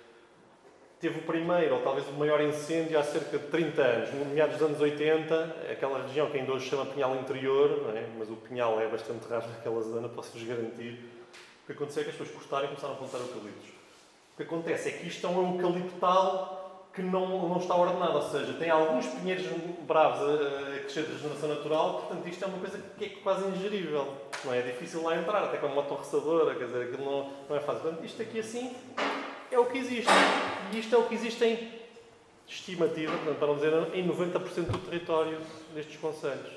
teve 1.01 1.17
o 1.17 1.23
primeiro, 1.23 1.75
ou 1.75 1.81
talvez 1.81 2.07
o 2.07 2.11
maior 2.13 2.39
incêndio 2.41 2.97
há 2.97 3.03
cerca 3.03 3.39
de 3.39 3.47
30 3.47 3.81
anos, 3.81 4.13
no 4.13 4.25
meados 4.25 4.57
dos 4.57 4.67
anos 4.67 4.79
80, 4.79 5.55
aquela 5.71 6.03
região 6.03 6.29
que 6.29 6.37
ainda 6.37 6.53
hoje 6.53 6.69
chama 6.69 6.85
Pinhal 6.85 7.15
Interior, 7.15 7.91
é? 7.95 8.05
mas 8.19 8.29
o 8.29 8.35
Pinhal 8.35 8.79
é 8.79 8.87
bastante 8.87 9.27
raro 9.27 9.47
naquela 9.47 9.81
zona, 9.81 10.07
posso-vos 10.07 10.43
garantir. 10.43 10.99
O 11.63 11.65
que 11.65 11.73
aconteceu 11.73 12.01
é 12.01 12.03
que 12.03 12.11
as 12.11 12.17
pessoas 12.17 12.37
cortaram 12.37 12.65
e 12.65 12.67
começaram 12.67 12.93
a 12.93 12.97
plantar 12.97 13.17
eucaliptos. 13.17 13.69
O 14.33 14.37
que 14.37 14.43
acontece 14.43 14.89
é 14.89 14.91
que 14.91 15.07
isto 15.07 15.25
é 15.25 15.29
um 15.29 15.55
eucaliptal 15.55 16.61
que 16.93 17.01
não, 17.01 17.49
não 17.49 17.57
está 17.57 17.75
ordenado, 17.75 18.17
ou 18.17 18.29
seja, 18.29 18.53
tem 18.53 18.69
alguns 18.69 19.07
pinheiros 19.07 19.45
bravos 19.87 20.19
a, 20.21 20.75
a 20.75 20.79
crescer 20.81 21.03
de 21.03 21.13
regeneração 21.13 21.49
natural, 21.49 21.93
portanto 22.01 22.27
isto 22.27 22.43
é 22.43 22.47
uma 22.47 22.59
coisa 22.59 22.77
que 22.97 23.05
é 23.05 23.09
quase 23.23 23.47
ingerível. 23.47 24.13
Não 24.45 24.53
é? 24.53 24.59
é 24.59 24.61
difícil 24.61 25.01
lá 25.01 25.15
entrar, 25.15 25.45
até 25.45 25.57
com 25.57 25.67
uma 25.67 25.75
motorreçadora, 25.75 26.53
quer 26.53 26.65
dizer, 26.65 26.83
aquilo 26.83 27.05
não, 27.05 27.31
não 27.49 27.55
é 27.55 27.59
fácil. 27.59 27.81
Portanto, 27.81 28.05
isto 28.05 28.21
aqui 28.21 28.39
assim 28.39 28.75
é 29.49 29.57
o 29.57 29.65
que 29.65 29.79
existe. 29.79 30.11
E 30.71 30.79
isto 30.79 30.95
é 30.95 30.97
o 30.97 31.03
que 31.03 31.15
existe 31.15 31.43
em 31.43 31.81
estimativa, 32.47 33.11
para 33.35 33.47
não 33.47 33.55
dizer 33.55 33.71
em 33.93 34.07
90% 34.07 34.65
do 34.65 34.77
território 34.79 35.39
destes 35.73 35.97
conselhos. 35.97 36.51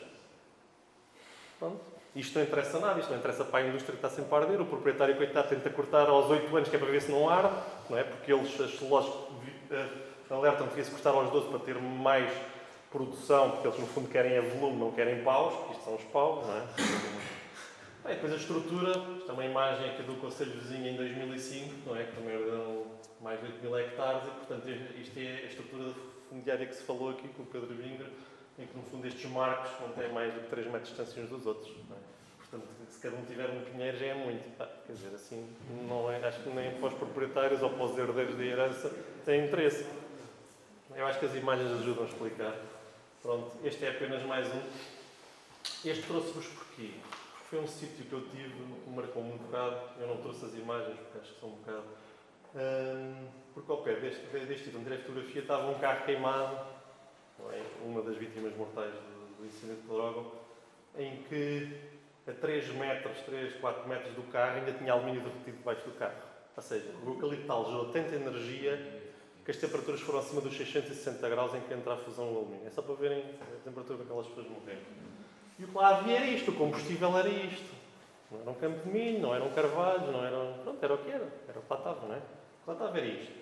Isto 2.14 2.38
não 2.38 2.44
interessa 2.44 2.78
nada, 2.78 3.00
isto 3.00 3.10
não 3.10 3.18
interessa 3.18 3.44
para 3.44 3.64
a 3.64 3.68
indústria 3.68 3.96
que 3.96 4.06
está 4.06 4.08
sempre 4.08 4.32
a 4.34 4.38
arder, 4.38 4.60
o 4.60 4.66
proprietário 4.66 5.16
coitado 5.16 5.48
tenta 5.48 5.68
cortar 5.70 6.08
aos 6.08 6.30
8 6.30 6.56
anos 6.56 6.68
que 6.68 6.76
é 6.76 6.78
para 6.78 6.88
ver 6.88 7.02
se 7.02 7.10
não 7.10 7.28
arde, 7.28 7.52
não 7.90 7.98
é? 7.98 8.04
Porque 8.04 8.32
eles, 8.32 8.60
as 8.60 8.80
lojas 8.80 9.12
eh, 9.70 9.86
alertam 10.30 10.66
que 10.68 10.74
devia-se 10.74 10.92
cortar 10.92 11.10
aos 11.10 11.30
12 11.30 11.48
para 11.48 11.58
ter 11.58 11.74
mais 11.74 12.30
produção, 12.92 13.50
porque 13.50 13.66
eles 13.66 13.80
no 13.80 13.86
fundo 13.88 14.08
querem 14.08 14.32
é 14.32 14.40
volume, 14.40 14.78
não 14.78 14.92
querem 14.92 15.24
paus, 15.24 15.54
porque 15.54 15.72
isto 15.72 15.84
são 15.84 15.94
os 15.96 16.04
paus, 16.04 16.46
não 16.46 16.56
é? 16.56 16.62
Bem, 18.04 18.16
depois 18.16 18.34
a 18.34 18.36
estrutura, 18.36 18.92
é 19.26 19.32
uma 19.32 19.46
imagem 19.46 19.88
aqui 19.88 20.02
do 20.02 20.20
Conselho 20.20 20.52
Vizinho 20.60 20.88
em 20.88 20.94
2005, 20.94 21.88
não 21.88 21.96
é? 21.96 22.04
Que 22.04 22.12
também 22.16 22.36
ordenou 22.36 23.00
mais 23.22 23.40
de 23.40 23.46
8 23.46 23.62
mil 23.62 23.78
hectares 23.78 24.28
e, 24.28 24.30
portanto, 24.30 24.68
isto 24.68 25.18
é 25.18 25.36
a 25.42 25.46
estrutura 25.46 25.94
fundiária 26.28 26.66
que 26.66 26.74
se 26.74 26.82
falou 26.82 27.08
aqui 27.08 27.26
com 27.28 27.44
o 27.44 27.46
Pedro 27.46 27.74
Vingra, 27.74 28.10
em 28.58 28.66
que, 28.66 28.76
no 28.76 28.82
fundo, 28.82 29.06
estes 29.06 29.24
marcos 29.30 29.70
não 29.80 29.88
têm 29.94 30.12
mais 30.12 30.34
do 30.34 30.40
que 30.40 30.50
3 30.50 30.66
metros 30.66 30.90
de 30.90 30.96
distância 30.96 31.22
uns 31.22 31.30
dos 31.30 31.46
outros. 31.46 31.70
É? 31.70 31.94
Portanto, 32.40 32.68
se 32.90 33.00
cada 33.00 33.16
um 33.16 33.24
tiver 33.24 33.48
um 33.48 33.64
pinheiro 33.64 33.96
já 33.96 34.04
é 34.04 34.14
muito. 34.14 34.44
Ah, 34.60 34.68
quer 34.86 34.92
dizer, 34.92 35.14
assim, 35.14 35.48
não 35.88 36.12
é, 36.12 36.22
acho 36.28 36.42
que 36.42 36.50
nem 36.50 36.72
para 36.72 36.88
os 36.88 36.94
proprietários 36.94 37.62
ou 37.62 37.70
para 37.70 37.84
os 37.84 37.96
herdeiros 37.96 38.36
de 38.36 38.46
herança 38.46 38.92
tem 39.24 39.46
interesse. 39.46 39.86
Eu 40.94 41.06
acho 41.06 41.18
que 41.18 41.24
as 41.24 41.34
imagens 41.34 41.72
ajudam 41.80 42.04
a 42.04 42.06
explicar. 42.06 42.54
Pronto, 43.22 43.50
este 43.64 43.82
é 43.86 43.92
apenas 43.92 44.22
mais 44.24 44.46
um. 44.48 44.60
Este 45.88 46.02
trouxe-vos 46.06 46.46
porquê? 46.48 46.90
Foi 47.54 47.62
um 47.62 47.66
sítio 47.68 48.04
que 48.04 48.12
eu 48.12 48.22
tive 48.30 48.50
que 48.50 48.90
me 48.90 48.98
um 48.98 49.36
bocado. 49.36 49.76
Eu 50.00 50.08
não 50.08 50.16
trouxe 50.16 50.46
as 50.46 50.54
imagens 50.54 50.98
porque 50.98 51.18
acho 51.18 51.34
que 51.34 51.40
são 51.40 51.50
um 51.50 51.52
bocado. 51.52 51.84
Um, 52.56 53.28
porque 53.54 53.70
ao 53.70 53.78
pé 53.78 53.94
deste, 53.94 54.26
deste 54.26 54.70
onde 54.70 54.82
tirei 54.82 54.98
fotografia 54.98 55.42
estava 55.42 55.70
um 55.70 55.78
carro 55.78 56.04
queimado, 56.04 56.56
é? 57.52 57.62
uma 57.84 58.02
das 58.02 58.16
vítimas 58.16 58.56
mortais 58.56 58.92
do, 58.92 59.36
do 59.36 59.46
incêndio 59.46 59.76
de 59.76 59.82
Pedrógão, 59.82 60.32
em 60.98 61.22
que 61.28 61.78
a 62.26 62.32
3 62.32 62.68
metros, 62.74 63.20
3, 63.20 63.54
4 63.60 63.88
metros 63.88 64.14
do 64.16 64.22
carro 64.32 64.56
ainda 64.56 64.72
tinha 64.72 64.92
alumínio 64.92 65.20
derretido 65.20 65.58
debaixo 65.58 65.84
do 65.84 65.92
carro. 65.96 66.22
Ou 66.56 66.62
seja, 66.62 66.90
o 67.04 67.10
eucaliptal 67.10 67.66
gerou 67.66 67.92
tanta 67.92 68.16
energia 68.16 69.02
que 69.44 69.50
as 69.52 69.56
temperaturas 69.58 70.00
foram 70.00 70.18
acima 70.18 70.40
dos 70.40 70.56
660 70.56 71.28
graus 71.28 71.54
em 71.54 71.60
que 71.60 71.72
entra 71.72 71.94
a 71.94 71.96
fusão 71.98 72.32
do 72.32 72.38
alumínio. 72.38 72.66
É 72.66 72.70
só 72.70 72.82
para 72.82 72.94
verem 72.94 73.20
a 73.40 73.64
temperatura 73.64 73.98
que 73.98 74.04
aquelas 74.04 74.26
pessoas 74.26 74.48
morreram. 74.48 75.13
E 75.58 75.64
o 75.64 75.68
que 75.68 75.76
lá 75.76 75.98
havia 75.98 76.16
era 76.16 76.26
isto, 76.26 76.50
o 76.50 76.54
combustível 76.54 77.16
era 77.16 77.28
isto. 77.28 77.74
Não 78.30 78.40
era 78.40 78.50
um 78.50 78.54
campo 78.54 78.82
de 78.84 78.88
milho, 78.88 79.20
não 79.20 79.34
era 79.34 79.44
um 79.44 79.52
carvalho, 79.52 80.10
não 80.10 80.24
era. 80.24 80.36
Pronto, 80.62 80.82
era 80.82 80.94
o 80.94 80.98
que 80.98 81.10
era. 81.10 81.28
Era 81.48 81.58
o 81.58 81.62
que 81.62 81.72
lá 81.72 81.78
estava, 81.78 82.06
não 82.06 82.14
é? 82.14 82.18
O 82.18 82.20
que 82.20 82.68
lá 82.68 82.72
estava 82.74 82.98
era 82.98 83.06
isto. 83.06 83.32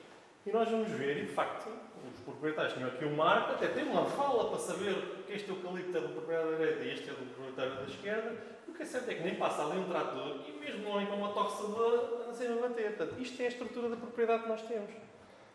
E 0.45 0.51
nós 0.51 0.69
vamos 0.69 0.91
ver, 0.91 1.19
e 1.19 1.27
de 1.27 1.33
facto, 1.33 1.69
os 1.69 2.21
proprietários 2.25 2.75
tinham 2.75 2.89
aqui 2.89 3.05
um 3.05 3.15
marco, 3.15 3.53
até 3.53 3.69
tem 3.69 3.85
uma 3.85 4.05
fala 4.05 4.51
para 4.51 4.59
saber 4.59 5.23
que 5.25 5.33
este 5.35 5.49
eucalipto 5.49 5.97
é 5.97 6.01
do 6.01 6.09
proprietário 6.09 6.51
da 6.51 6.59
direita 6.59 6.83
e 6.83 6.93
este 6.95 7.11
é 7.11 7.13
do 7.13 7.35
proprietário 7.35 7.77
da 7.77 7.85
esquerda. 7.85 8.37
O 8.67 8.73
que 8.73 8.83
é 8.83 8.87
certo 8.87 9.09
é 9.09 9.15
que 9.15 9.23
nem 9.23 9.37
passa 9.37 9.63
ali 9.63 9.79
um 9.79 9.89
trator 9.89 10.41
e 10.49 10.53
mesmo 10.59 10.83
não 10.83 11.07
com 11.07 11.15
uma 11.15 11.33
torcedora 11.33 12.27
a 12.27 12.31
a 12.31 12.69
bater. 12.69 12.97
Portanto, 12.97 13.21
isto 13.21 13.41
é 13.41 13.45
a 13.45 13.49
estrutura 13.49 13.89
da 13.89 13.97
propriedade 13.97 14.43
que 14.43 14.49
nós 14.49 14.63
temos. 14.63 14.91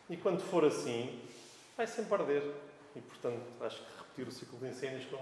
E 0.09 0.15
quando 0.15 0.39
for 0.39 0.63
assim, 0.63 1.19
vai 1.75 1.85
sempre 1.85 2.13
arder. 2.13 2.43
E 2.95 3.01
portanto, 3.01 3.41
acho 3.59 3.77
que 3.77 3.97
repetir 3.97 4.27
o 4.27 4.31
ciclo 4.31 4.57
de 4.59 4.67
incêndios 4.67 5.05
com 5.05 5.17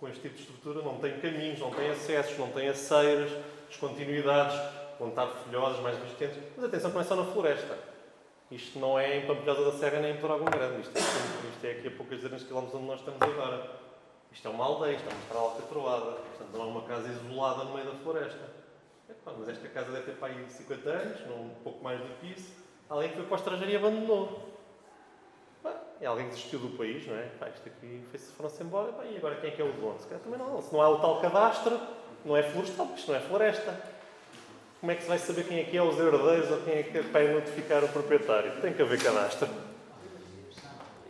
com 0.00 0.08
este 0.08 0.22
tipo 0.22 0.34
de 0.34 0.40
estrutura 0.40 0.82
não 0.82 0.98
tem 0.98 1.20
caminhos, 1.20 1.60
não 1.60 1.70
tem 1.70 1.90
acessos, 1.90 2.38
não 2.38 2.48
tem 2.50 2.68
aceiras, 2.68 3.30
descontinuidades, 3.68 4.58
vão 4.98 5.10
estar 5.10 5.26
folhosas, 5.26 5.78
mais 5.80 5.98
resistentes. 5.98 6.38
Mas 6.56 6.64
atenção 6.64 6.90
não 6.90 7.00
é 7.02 7.04
na 7.04 7.32
floresta. 7.32 7.78
Isto 8.50 8.78
não 8.78 8.98
é 8.98 9.18
em 9.18 9.26
Pampilhosa 9.26 9.64
da 9.66 9.72
Serra 9.72 10.00
nem 10.00 10.16
em 10.16 10.16
Toragão 10.16 10.46
Grande. 10.46 10.80
Isto 10.80 10.96
é, 10.96 11.00
isto 11.00 11.64
é 11.64 11.70
aqui 11.72 11.88
a 11.88 11.90
poucas 11.90 12.16
dezenas 12.16 12.40
de 12.40 12.46
quilómetros 12.46 12.80
onde 12.80 12.88
nós 12.88 12.98
estamos 12.98 13.22
agora. 13.22 13.70
Isto 14.32 14.48
é 14.48 14.50
uma 14.50 14.64
aldeia, 14.64 14.96
isto 14.96 15.08
é 15.08 15.12
uma 15.12 15.20
estrada 15.20 15.44
alcatroada. 15.44 16.10
Portanto, 16.12 16.50
não 16.54 16.62
é 16.62 16.66
uma 16.66 16.82
casa 16.82 17.08
isolada 17.08 17.64
no 17.64 17.74
meio 17.74 17.86
da 17.86 17.98
floresta. 17.98 18.50
Epá, 19.08 19.32
mas 19.38 19.48
esta 19.50 19.68
casa 19.68 19.92
deve 19.92 20.06
ter 20.06 20.16
para 20.16 20.28
aí 20.28 20.44
50 20.48 20.88
anos, 20.88 21.20
um 21.28 21.50
pouco 21.62 21.84
mais 21.84 22.00
do 22.00 22.08
que 22.20 22.32
isso. 22.32 22.52
Além 22.88 23.10
que 23.10 23.16
foi 23.16 23.24
para 23.26 23.36
a 23.36 23.38
estrangeira 23.38 23.72
e 23.72 23.76
abandonou. 23.76 24.49
É 26.00 26.06
alguém 26.06 26.28
desistiu 26.28 26.58
do 26.58 26.76
país, 26.78 27.06
não 27.06 27.14
é? 27.14 27.28
Pá, 27.38 27.48
isto 27.48 27.68
aqui 27.68 28.02
foram-se 28.36 28.62
embora, 28.62 28.90
pá, 28.92 29.04
e 29.04 29.16
agora 29.18 29.36
quem 29.36 29.50
é 29.50 29.52
que 29.52 29.60
é 29.60 29.64
o 29.64 29.72
dono? 29.72 30.00
Se 30.00 30.06
calhar 30.06 30.22
também 30.22 30.38
não. 30.38 30.62
Se 30.62 30.72
não 30.72 30.80
há 30.80 30.88
o 30.88 30.98
tal 30.98 31.20
cadastro, 31.20 31.78
não 32.24 32.36
é 32.36 32.42
florestal, 32.42 32.88
isto 32.96 33.10
não 33.10 33.18
é 33.18 33.20
floresta. 33.20 34.00
Como 34.80 34.90
é 34.90 34.94
que 34.94 35.02
se 35.02 35.08
vai 35.08 35.18
saber 35.18 35.44
quem 35.44 35.60
é 35.60 35.64
que 35.64 35.76
é 35.76 35.82
os 35.82 35.98
herdeiros 35.98 36.50
ou 36.50 36.62
quem 36.62 36.78
é 36.78 36.82
que 36.82 36.96
é 36.96 37.02
para 37.02 37.34
notificar 37.34 37.84
o 37.84 37.88
proprietário? 37.88 38.62
Tem 38.62 38.72
que 38.72 38.80
haver 38.80 39.02
cadastro. 39.02 39.46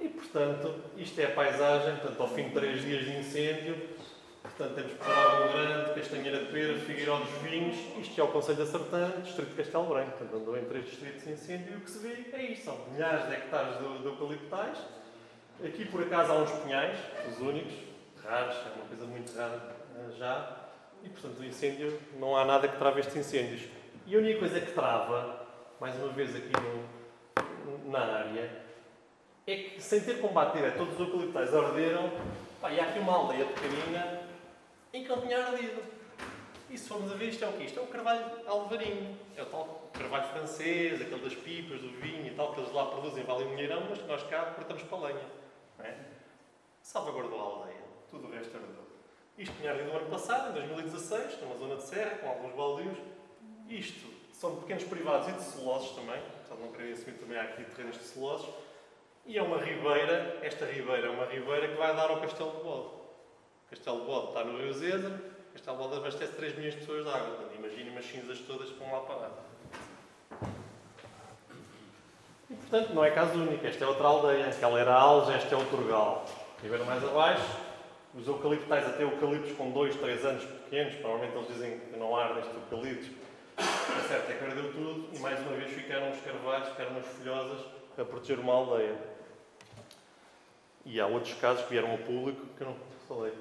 E, 0.00 0.09
portanto, 0.09 0.74
isto 0.96 1.20
é 1.20 1.26
a 1.26 1.31
paisagem, 1.31 1.96
portanto, 1.96 2.20
ao 2.20 2.29
fim 2.29 2.48
de 2.48 2.50
três 2.50 2.83
dias 2.83 3.05
de 3.05 3.16
incêndio, 3.16 3.76
Portanto, 4.61 4.75
temos 4.75 4.92
Pedrógão 4.92 5.53
Grande, 5.53 5.94
Castanheira 5.94 6.38
de 6.40 6.53
Pera, 6.53 6.79
Figueiró 6.81 7.16
dos 7.16 7.31
Vinhos, 7.40 7.77
isto 7.99 8.20
é 8.20 8.25
o 8.25 8.29
Conselho 8.29 8.59
da 8.59 8.66
Sertã, 8.66 9.11
Distrito 9.23 9.49
de 9.49 9.55
Castelo 9.55 9.87
Branco. 9.87 10.11
Portanto, 10.11 10.37
andou 10.37 10.59
em 10.59 10.64
três 10.66 10.85
distritos 10.85 11.25
de 11.25 11.31
incêndio 11.31 11.73
e 11.73 11.77
o 11.79 11.81
que 11.81 11.90
se 11.90 11.99
vê 12.01 12.27
é 12.31 12.42
isto. 12.42 12.66
São 12.66 12.79
milhares 12.92 13.27
de 13.27 13.33
hectares 13.37 13.79
de, 13.79 13.99
de 14.01 14.05
eucaliptais. 14.05 14.77
Aqui, 15.64 15.87
por 15.87 16.03
acaso, 16.03 16.33
há 16.33 16.35
uns 16.42 16.51
pinhais, 16.62 16.99
os 17.27 17.40
únicos, 17.40 17.73
raros, 18.23 18.55
é 18.55 18.73
uma 18.77 18.85
coisa 18.87 19.07
muito 19.07 19.35
rara 19.35 19.77
eh, 19.96 20.11
já. 20.18 20.57
E, 21.05 21.09
portanto, 21.09 21.40
o 21.40 21.44
incêndio, 21.46 21.99
não 22.18 22.37
há 22.37 22.44
nada 22.44 22.68
que 22.68 22.77
trave 22.77 23.01
estes 23.01 23.16
incêndios. 23.16 23.62
E 24.07 24.14
a 24.14 24.18
única 24.18 24.40
coisa 24.40 24.61
que 24.61 24.73
trava, 24.73 25.40
mais 25.81 25.96
uma 25.96 26.12
vez 26.12 26.37
aqui 26.37 26.53
no, 26.53 27.90
na 27.90 28.01
área, 28.01 28.51
é 29.46 29.57
que, 29.57 29.83
sem 29.83 30.01
ter 30.01 30.20
combate 30.20 30.59
direto, 30.59 30.77
todos 30.77 30.92
os 30.92 31.01
eucaliptais 31.01 31.55
arderam. 31.55 32.12
Pá, 32.61 32.70
e 32.70 32.79
há 32.79 32.85
aqui 32.85 32.99
uma 32.99 33.14
aldeia 33.14 33.46
pequenina 33.46 34.19
que 35.03 35.09
não 35.09 35.21
tinha 35.21 35.47
ardido. 35.47 35.83
E 36.69 36.79
se 36.79 36.89
formos 36.89 37.11
a 37.11 37.17
ver, 37.17 37.29
isto 37.29 37.45
é 37.45 37.49
o 37.49 37.53
quê? 37.55 37.65
Isto 37.65 37.81
é 37.81 37.83
o 37.83 37.87
carvalho 37.87 38.25
alvarinho. 38.47 39.17
É 39.37 39.43
o 39.43 39.47
tal 39.47 39.91
carvalho 39.93 40.29
francês, 40.29 41.01
aquele 41.01 41.21
das 41.21 41.35
pipas, 41.35 41.81
do 41.81 41.91
vinho 42.01 42.27
e 42.27 42.31
tal, 42.31 42.55
que 42.55 42.61
eles 42.61 42.73
lá 42.73 42.87
produzem, 42.87 43.25
vale 43.25 43.45
um 43.45 43.51
milheirão, 43.51 43.85
mas 43.89 43.99
que 43.99 44.07
nós 44.07 44.23
cá 44.25 44.47
cortamos 44.55 44.83
para 44.85 44.99
a 44.99 45.01
lenha. 45.03 45.41
É? 45.81 46.11
salvaguardou 46.83 47.39
a 47.39 47.43
aldeia. 47.43 47.81
Tudo 48.11 48.27
o 48.29 48.31
resto 48.31 48.57
ardeu. 48.57 48.81
Isto 49.39 49.55
tinha 49.57 49.71
ardido 49.71 49.91
no 49.91 49.99
ano 49.99 50.11
passado, 50.11 50.51
em 50.51 50.53
2016, 50.53 51.41
numa 51.41 51.57
zona 51.57 51.77
de 51.77 51.83
serra, 51.85 52.19
com 52.19 52.29
alguns 52.29 52.53
baldios. 52.55 52.99
Isto 53.69 54.09
são 54.33 54.57
pequenos 54.57 54.85
privados 54.85 55.29
e 55.29 55.33
de 55.33 55.43
celosos 55.43 55.91
também, 55.95 56.21
portanto 56.21 56.61
não 56.61 56.73
queria 56.73 56.95
assumir 56.95 57.19
também 57.19 57.39
há 57.39 57.43
aqui 57.43 57.65
terrenos 57.65 57.97
de 57.97 58.05
celosos. 58.05 58.49
E 59.27 59.39
é 59.39 59.43
uma 59.43 59.59
ribeira, 59.59 60.39
esta 60.43 60.65
ribeira 60.67 61.07
é 61.07 61.11
uma 61.11 61.27
ribeira 61.27 61.69
que 61.69 61.75
vai 61.75 61.95
dar 61.95 62.11
ao 62.11 62.21
Castelo 62.21 62.51
de 62.51 62.63
Bode. 62.63 63.00
Castelo 63.70 64.00
de 64.00 64.06
Bode 64.06 64.28
está 64.28 64.44
no 64.44 64.59
Rio 64.59 64.72
Zézer, 64.72 65.11
o 65.11 65.52
Castelo 65.52 65.76
de 65.76 65.83
Bode 65.85 65.96
abastece 65.96 66.33
3 66.33 66.56
milhões 66.56 66.74
de 66.74 66.80
pessoas 66.80 67.04
de 67.04 67.11
água. 67.11 67.50
Imaginem 67.56 67.92
umas 67.92 68.04
cinzas 68.04 68.40
todas 68.40 68.68
que 68.68 68.78
vão 68.80 68.92
lá 68.92 69.00
parar. 69.00 69.30
E, 72.50 72.54
portanto, 72.54 72.92
não 72.92 73.04
é 73.04 73.12
caso 73.12 73.35
único. 73.35 73.64
Esta 73.64 73.85
é 73.85 73.87
outra 73.87 74.09
aldeia. 74.09 74.48
Aquela 74.48 74.80
era 74.80 74.92
Alves, 74.92 75.33
esta 75.37 75.54
é 75.54 75.59
o 75.59 75.64
Turgal. 75.66 76.26
Ribeira 76.61 76.85
mais 76.85 77.02
abaixo, 77.04 77.46
os 78.12 78.26
eucaliptais, 78.26 78.87
até 78.88 79.04
eucaliptos 79.04 79.52
com 79.52 79.70
2, 79.70 79.94
3 79.96 80.24
anos 80.24 80.44
pequenos, 80.44 80.94
provavelmente 80.96 81.37
eles 81.37 81.48
dizem 81.48 81.78
que 81.78 81.96
não 81.96 82.16
ardem 82.16 82.40
estes 82.40 82.56
eucaliptos. 82.56 83.09
É 83.56 84.09
certo, 84.09 84.30
é 84.30 84.35
que 84.35 84.44
ardeu 84.44 84.72
tudo 84.72 85.09
e 85.14 85.18
mais 85.20 85.38
uma 85.40 85.52
vez 85.52 85.70
ficaram 85.70 86.11
os 86.11 86.20
carvalhos, 86.20 86.68
ficaram 86.70 86.90
umas 86.90 87.06
folhosas 87.06 87.66
a 87.96 88.04
proteger 88.04 88.40
uma 88.40 88.52
aldeia. 88.52 88.98
E 90.85 91.00
há 91.00 91.06
outros 91.06 91.35
casos 91.35 91.62
que 91.64 91.70
vieram 91.70 91.92
ao 91.92 91.98
público 91.98 92.46
que 92.56 92.62
eu 92.62 92.66
não 92.68 92.76
falei. 93.06 93.33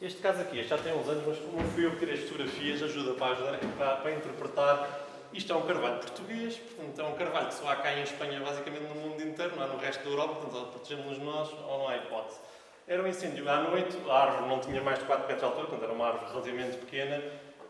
Este 0.00 0.20
caso 0.20 0.40
aqui, 0.40 0.58
este 0.58 0.70
já 0.70 0.78
tem 0.78 0.92
uns 0.92 1.08
anos, 1.08 1.24
mas 1.26 1.38
como 1.38 1.68
fui 1.70 1.86
eu 1.86 1.92
que 1.92 1.98
tirei 1.98 2.14
as 2.14 2.20
fotografias, 2.20 2.82
ajuda 2.82 3.14
para, 3.14 3.32
ajudar, 3.32 3.58
para, 3.76 3.96
para 3.96 4.12
interpretar. 4.12 5.00
Isto 5.32 5.52
é 5.52 5.56
um 5.56 5.62
carvalho 5.62 5.98
português, 5.98 6.56
portanto 6.56 7.00
é 7.00 7.04
um 7.04 7.14
carvalho 7.14 7.46
que 7.46 7.54
só 7.54 7.68
há 7.70 7.76
cá 7.76 7.92
em 7.94 8.02
Espanha, 8.02 8.40
basicamente 8.40 8.82
no 8.82 8.94
mundo 8.94 9.22
inteiro, 9.22 9.56
não 9.56 9.64
há 9.64 9.66
no 9.68 9.78
resto 9.78 10.04
da 10.04 10.10
Europa, 10.10 10.34
portanto 10.34 10.72
protegemos-nos 10.72 11.18
nós 11.18 11.50
ou 11.52 11.78
não 11.78 11.88
há 11.88 11.96
hipótese. 11.96 12.38
Era 12.86 13.02
um 13.02 13.06
incêndio 13.06 13.48
à 13.48 13.60
noite, 13.60 13.96
a 14.08 14.12
árvore 14.12 14.48
não 14.48 14.60
tinha 14.60 14.82
mais 14.82 14.98
de 14.98 15.04
4 15.04 15.22
metros 15.22 15.38
de 15.38 15.44
altura, 15.44 15.66
portanto 15.68 15.84
era 15.84 15.92
uma 15.92 16.06
árvore 16.08 16.30
relativamente 16.32 16.76
pequena, 16.78 17.22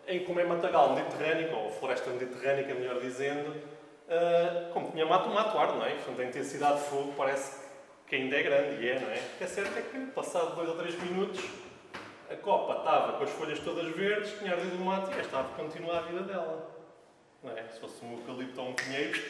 em 0.08 0.24
como 0.24 0.40
é 0.40 0.44
matagal 0.44 0.94
mediterrâneo, 0.94 1.54
ou 1.54 1.70
floresta 1.70 2.10
mediterrânica, 2.10 2.74
melhor 2.74 3.00
dizendo, 3.00 3.50
uh, 3.50 4.72
como 4.72 4.90
tinha 4.90 5.06
mato, 5.06 5.28
mato 5.28 5.56
ar, 5.58 5.74
não 5.74 5.84
é? 5.84 5.90
Portanto, 5.90 6.20
a 6.20 6.24
intensidade 6.24 6.80
de 6.80 6.86
fogo 6.86 7.12
parece 7.16 7.60
que 8.06 8.16
ainda 8.16 8.36
é 8.36 8.42
grande, 8.42 8.82
e 8.82 8.88
é, 8.88 8.98
não 8.98 9.10
é? 9.10 9.16
O 9.16 9.38
que 9.38 9.44
é 9.44 9.46
certo 9.46 9.78
é 9.78 9.82
que, 9.82 9.98
passado 10.12 10.56
2 10.56 10.68
ou 10.68 10.76
3 10.76 11.02
minutos, 11.02 11.40
a 12.32 12.36
copa 12.36 12.78
estava 12.78 13.12
com 13.18 13.24
as 13.24 13.30
folhas 13.30 13.58
todas 13.60 13.94
verdes, 13.94 14.38
tinha 14.38 14.52
ardido 14.52 14.76
o 14.76 14.84
mato 14.84 15.10
e 15.14 15.20
esta 15.20 15.38
árvore 15.38 15.62
continua 15.62 15.98
a 15.98 16.02
vida 16.02 16.22
dela. 16.22 16.70
Não 17.42 17.56
é? 17.56 17.68
Se 17.68 17.80
fosse 17.80 18.04
um 18.04 18.12
eucalipto 18.12 18.60
ou 18.60 18.68
um 18.68 18.74
pinheiro, 18.74 19.20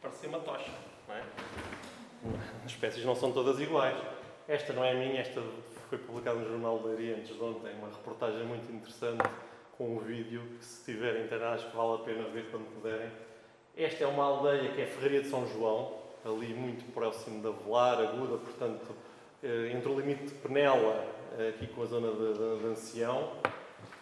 parecia 0.00 0.28
uma 0.28 0.38
tocha. 0.40 0.70
Não 1.08 1.14
é? 1.16 1.22
As 2.64 2.70
espécies 2.70 3.04
não 3.04 3.14
são 3.14 3.32
todas 3.32 3.58
iguais. 3.60 3.96
Esta 4.46 4.72
não 4.72 4.84
é 4.84 4.94
minha, 4.94 5.20
esta 5.20 5.42
foi 5.88 5.98
publicada 5.98 6.38
no 6.38 6.48
Jornal 6.48 6.78
de 6.78 6.88
Leiria 6.88 7.16
antes 7.16 7.34
de 7.34 7.42
ontem, 7.42 7.72
uma 7.74 7.88
reportagem 7.88 8.44
muito 8.44 8.70
interessante 8.72 9.28
com 9.76 9.96
um 9.96 9.98
vídeo 9.98 10.42
que 10.58 10.64
se 10.64 10.84
tiverem 10.84 11.24
internet 11.24 11.66
vale 11.74 11.94
a 11.94 12.04
pena 12.04 12.28
ver 12.28 12.48
quando 12.50 12.66
puderem. 12.74 13.10
Esta 13.76 14.04
é 14.04 14.06
uma 14.06 14.24
aldeia 14.24 14.72
que 14.72 14.80
é 14.80 14.86
Ferreira 14.86 15.22
de 15.22 15.28
São 15.28 15.46
João, 15.46 15.98
ali 16.24 16.54
muito 16.54 16.84
próximo 16.92 17.42
da 17.42 17.50
Velar, 17.50 18.00
Aguda, 18.00 18.38
portanto, 18.38 18.94
eh, 19.42 19.72
entre 19.72 19.88
o 19.88 19.98
limite 19.98 20.24
de 20.24 20.34
Penela, 20.34 21.04
aqui 21.48 21.66
com 21.66 21.82
a 21.82 21.86
zona 21.86 22.10
de, 22.12 22.60
de, 22.60 22.66
Ancião, 22.66 23.32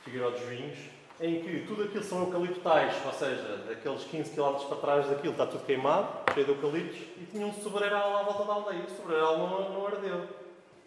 Figueiró 0.02 0.30
dos 0.30 0.40
Vinhos, 0.40 0.78
em 1.20 1.42
que 1.42 1.66
tudo 1.66 1.84
aquilo 1.84 2.02
são 2.02 2.20
eucaliptais, 2.20 2.94
ou 3.04 3.12
seja, 3.12 3.64
aqueles 3.70 4.04
15 4.04 4.30
km 4.34 4.66
para 4.68 4.76
trás 4.78 5.08
daquilo 5.08 5.32
está 5.32 5.46
tudo 5.46 5.64
queimado, 5.64 6.32
cheio 6.32 6.46
de 6.46 6.52
eucaliptos, 6.52 6.98
e 7.20 7.26
tinha 7.30 7.46
um 7.46 7.52
sobreiral 7.52 8.16
à 8.16 8.22
volta 8.22 8.44
da 8.44 8.52
aldeia. 8.52 8.84
O 8.84 8.90
sobreiral 8.90 9.38
não, 9.38 9.72
não 9.72 9.86
ardeu. 9.86 10.28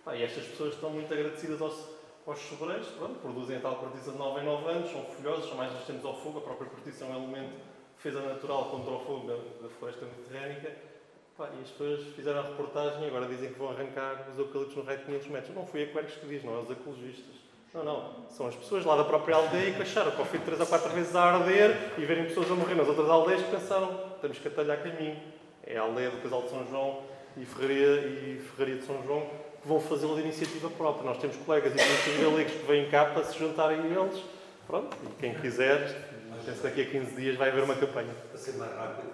Pá, 0.04 0.16
e 0.16 0.24
estas 0.24 0.46
pessoas 0.46 0.74
estão 0.74 0.90
muito 0.90 1.14
agradecidas 1.14 1.62
aos, 1.62 1.90
aos 2.26 2.40
sobreiros, 2.40 2.88
pronto, 2.90 3.20
produzem 3.20 3.58
a 3.58 3.60
tal 3.60 3.76
cortiça 3.76 4.12
de 4.12 4.18
9 4.18 4.42
em 4.42 4.46
9 4.46 4.70
anos, 4.70 4.92
são 4.92 5.04
folhosos, 5.04 5.48
são 5.48 5.58
mais 5.58 5.72
resistentes 5.72 6.06
ao 6.06 6.16
fogo, 6.16 6.40
a 6.40 6.42
própria 6.42 6.70
cortiça 6.70 7.06
é 7.06 7.08
um 7.08 7.16
elemento 7.16 7.50
de 7.52 8.04
defesa 8.04 8.22
natural 8.22 8.66
contra 8.66 8.92
o 8.92 9.00
fogo 9.00 9.28
da, 9.28 9.36
da 9.36 9.70
floresta 9.70 10.06
mediterrânica. 10.06 10.97
Pá, 11.38 11.50
e 11.56 11.62
as 11.62 11.70
pessoas 11.70 12.04
fizeram 12.16 12.40
a 12.40 12.42
reportagem 12.42 13.04
e 13.04 13.08
agora 13.08 13.28
dizem 13.28 13.54
que 13.54 13.60
vão 13.60 13.70
arrancar 13.70 14.26
os 14.34 14.40
eucaliptos 14.40 14.76
no 14.76 14.82
raio 14.82 14.98
de 14.98 15.06
500 15.06 15.28
metros. 15.28 15.56
Não 15.56 15.68
foi 15.68 15.84
a 15.84 15.86
Quercus 15.86 16.16
que 16.16 16.26
diz, 16.26 16.44
não 16.44 16.56
é 16.56 16.60
os 16.62 16.72
ecologistas. 16.72 17.36
Não, 17.76 17.84
não. 17.84 18.30
São 18.32 18.48
as 18.48 18.56
pessoas 18.56 18.84
lá 18.84 18.96
da 18.96 19.04
própria 19.04 19.36
aldeia 19.36 19.72
que 19.72 19.84
acharam 19.84 20.10
que 20.10 20.20
ao 20.20 20.26
fim 20.26 20.40
de 20.40 20.46
3 20.46 20.60
ou 20.62 20.66
4 20.66 20.90
vezes 20.94 21.16
a 21.16 21.24
arder 21.24 21.92
e 21.96 22.06
verem 22.06 22.26
pessoas 22.26 22.50
a 22.50 22.56
morrer 22.56 22.74
nas 22.74 22.88
outras 22.88 23.08
aldeias 23.08 23.44
que 23.44 23.52
pensaram 23.52 24.00
temos 24.20 24.40
que 24.40 24.48
atalhar 24.48 24.82
caminho. 24.82 25.16
É 25.64 25.78
a 25.78 25.82
aldeia 25.82 26.10
do 26.10 26.24
Casal 26.24 26.42
de 26.42 26.50
São 26.50 26.68
João 26.68 27.04
e 27.38 27.46
Ferraria, 27.46 28.00
e 28.02 28.42
Ferraria 28.56 28.78
de 28.78 28.86
São 28.86 29.04
João 29.04 29.30
que 29.62 29.68
vão 29.68 29.80
fazê-lo 29.80 30.16
de 30.16 30.22
iniciativa 30.22 30.72
própria. 30.72 31.06
Nós 31.06 31.20
temos 31.20 31.38
colegas 31.38 31.72
e 31.72 31.78
políticos 31.78 32.20
galegos 32.20 32.54
que 32.54 32.66
vêm 32.66 32.90
cá 32.90 33.06
para 33.06 33.24
se 33.24 33.38
juntarem 33.38 33.80
a 33.80 33.86
eles. 33.86 34.24
Pronto, 34.66 34.98
e 35.06 35.22
quem 35.22 35.36
quiser, 35.36 36.10
penso 36.44 36.64
daqui 36.64 36.82
a 36.82 36.86
15 36.86 37.16
dias 37.16 37.36
vai 37.38 37.50
haver 37.50 37.64
uma 37.64 37.76
campanha. 37.76 38.12
Para 38.32 38.40
ser 38.40 38.54
mais 38.54 38.74
rápido, 38.74 39.08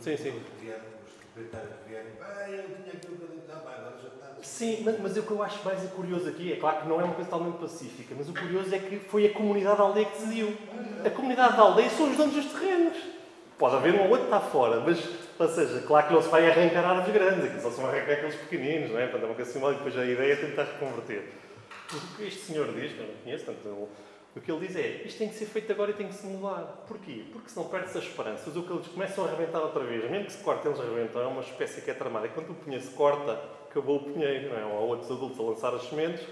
sim, 0.00 0.16
sim. 0.16 0.42
Ah. 1.54 1.72
Sim, 4.42 4.82
mas, 4.84 4.98
mas 5.00 5.16
o 5.16 5.22
que 5.22 5.30
eu 5.30 5.42
acho 5.42 5.64
mais 5.64 5.80
curioso 5.90 6.28
aqui, 6.28 6.52
é 6.52 6.56
claro 6.56 6.82
que 6.82 6.88
não 6.88 7.00
é 7.00 7.04
uma 7.04 7.14
coisa 7.14 7.30
totalmente 7.30 7.60
pacífica, 7.60 8.14
mas 8.16 8.28
o 8.28 8.32
curioso 8.32 8.74
é 8.74 8.78
que 8.78 8.98
foi 8.98 9.26
a 9.26 9.32
comunidade 9.32 9.78
da 9.78 9.84
aldeia 9.84 10.06
que 10.06 10.18
decidiu. 10.18 10.56
A 11.04 11.10
comunidade 11.10 11.56
da 11.56 11.62
aldeia 11.62 11.90
são 11.90 12.10
os 12.10 12.16
donos 12.16 12.34
dos 12.34 12.46
terrenos. 12.46 12.96
Pode 13.56 13.76
haver 13.76 13.94
um 13.94 14.00
ou 14.00 14.10
outro 14.10 14.26
que 14.26 14.34
está 14.34 14.40
fora, 14.40 14.80
mas, 14.80 15.08
ou 15.38 15.48
seja, 15.48 15.80
claro 15.86 16.08
que 16.08 16.14
não 16.14 16.22
se 16.22 16.28
vai 16.28 16.50
arrancar 16.50 16.84
árvores 16.84 17.12
grandes, 17.14 17.44
aqui 17.44 17.60
só 17.60 17.70
se 17.70 17.80
vão 17.80 17.88
arrancar 17.88 18.12
aqueles 18.12 18.34
pequeninos, 18.34 18.90
não 18.90 18.98
é? 18.98 19.02
Portanto, 19.04 19.22
é 19.22 19.26
uma 19.26 19.34
coisa 19.34 19.52
simbólica, 19.52 19.84
depois 19.84 20.02
a 20.02 20.10
ideia 20.10 20.32
é 20.32 20.36
tentar 20.36 20.64
reconverter. 20.64 21.28
O 21.92 22.16
que 22.16 22.24
este 22.24 22.40
senhor 22.40 22.72
diz, 22.72 22.92
que 22.92 22.98
eu 22.98 23.06
não 23.06 23.14
conheço, 23.22 23.44
portanto, 23.44 23.88
o 24.34 24.40
que 24.40 24.50
ele 24.50 24.66
diz 24.66 24.76
é 24.76 25.02
isto 25.04 25.18
tem 25.18 25.28
que 25.28 25.34
ser 25.34 25.44
feito 25.44 25.70
agora 25.70 25.90
e 25.90 25.94
tem 25.94 26.08
que 26.08 26.14
se 26.14 26.26
mudar. 26.26 26.84
Porquê? 26.88 27.24
Porque 27.32 27.50
senão 27.50 27.68
perde-se 27.68 27.98
a 27.98 28.00
esperança. 28.00 28.48
Os 28.48 28.56
eucaliptos 28.56 28.90
começam 28.90 29.24
a 29.24 29.28
arrebentar 29.28 29.60
outra 29.60 29.84
vez. 29.84 30.10
Mesmo 30.10 30.26
que 30.26 30.32
se 30.32 30.38
cortem, 30.42 30.72
eles 30.72 30.80
arrebentam. 30.80 31.20
É 31.20 31.26
uma 31.26 31.42
espécie 31.42 31.82
que 31.82 31.90
é 31.90 31.94
tramada. 31.94 32.26
E 32.26 32.30
quando 32.30 32.50
o 32.50 32.54
pinheiro 32.54 32.82
se 32.82 32.90
corta, 32.92 33.38
acabou 33.68 33.96
o 33.96 34.04
pinheiro. 34.04 34.48
Não 34.48 34.58
é? 34.58 34.64
Ou 34.64 34.78
há 34.78 34.80
outros 34.80 35.10
adultos 35.10 35.38
a 35.38 35.42
lançar 35.42 35.74
as 35.74 35.82
sementes, 35.82 36.26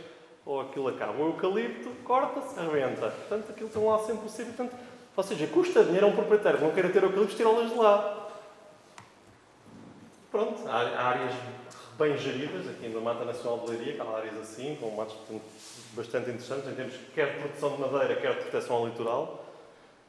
ou 0.47 0.63
aquilo 0.63 0.89
acaba. 0.89 1.13
O 1.23 1.27
eucalipto 1.27 1.91
corta-se, 2.03 2.59
arrebenta. 2.59 3.11
Portanto, 3.11 3.51
aquilo 3.51 3.69
tem 3.69 3.85
lá 3.85 3.99
sempre 3.99 4.27
o 4.27 4.31
sempre. 4.31 4.53
Portanto, 4.55 4.81
ou 5.15 5.25
seja, 5.25 5.47
custa 5.49 5.85
dinheiro 5.85 6.07
a 6.07 6.09
um 6.09 6.17
proprietário 6.17 6.59
que 6.59 6.65
não 6.65 6.73
queira 6.73 6.89
ter 6.89 7.03
eucaliptos, 7.03 7.37
tirá-las 7.37 7.71
de 7.71 7.77
lá. 7.77 8.29
Pronto, 10.31 10.67
há 10.67 10.77
áreas 10.77 11.35
bem 11.99 12.17
geridas, 12.17 12.67
aqui 12.67 12.89
na 12.89 13.01
Mata 13.01 13.27
Nacional 13.27 13.59
de 13.59 13.73
Leiria, 13.73 13.95
que 13.95 14.01
há 14.01 14.05
áreas 14.05 14.37
assim, 14.39 14.79
com 14.81 14.91
matos 14.93 15.17
bastante 15.93 16.31
interessantes, 16.31 16.69
em 16.69 16.75
termos 16.75 16.95
quer 17.15 17.35
de 17.35 17.39
produção 17.41 17.77
de 17.77 17.81
madeira, 17.81 18.17
quer 18.17 18.35
de 18.35 18.41
proteção 18.43 18.77
ao 18.77 18.87
litoral. 18.87 19.47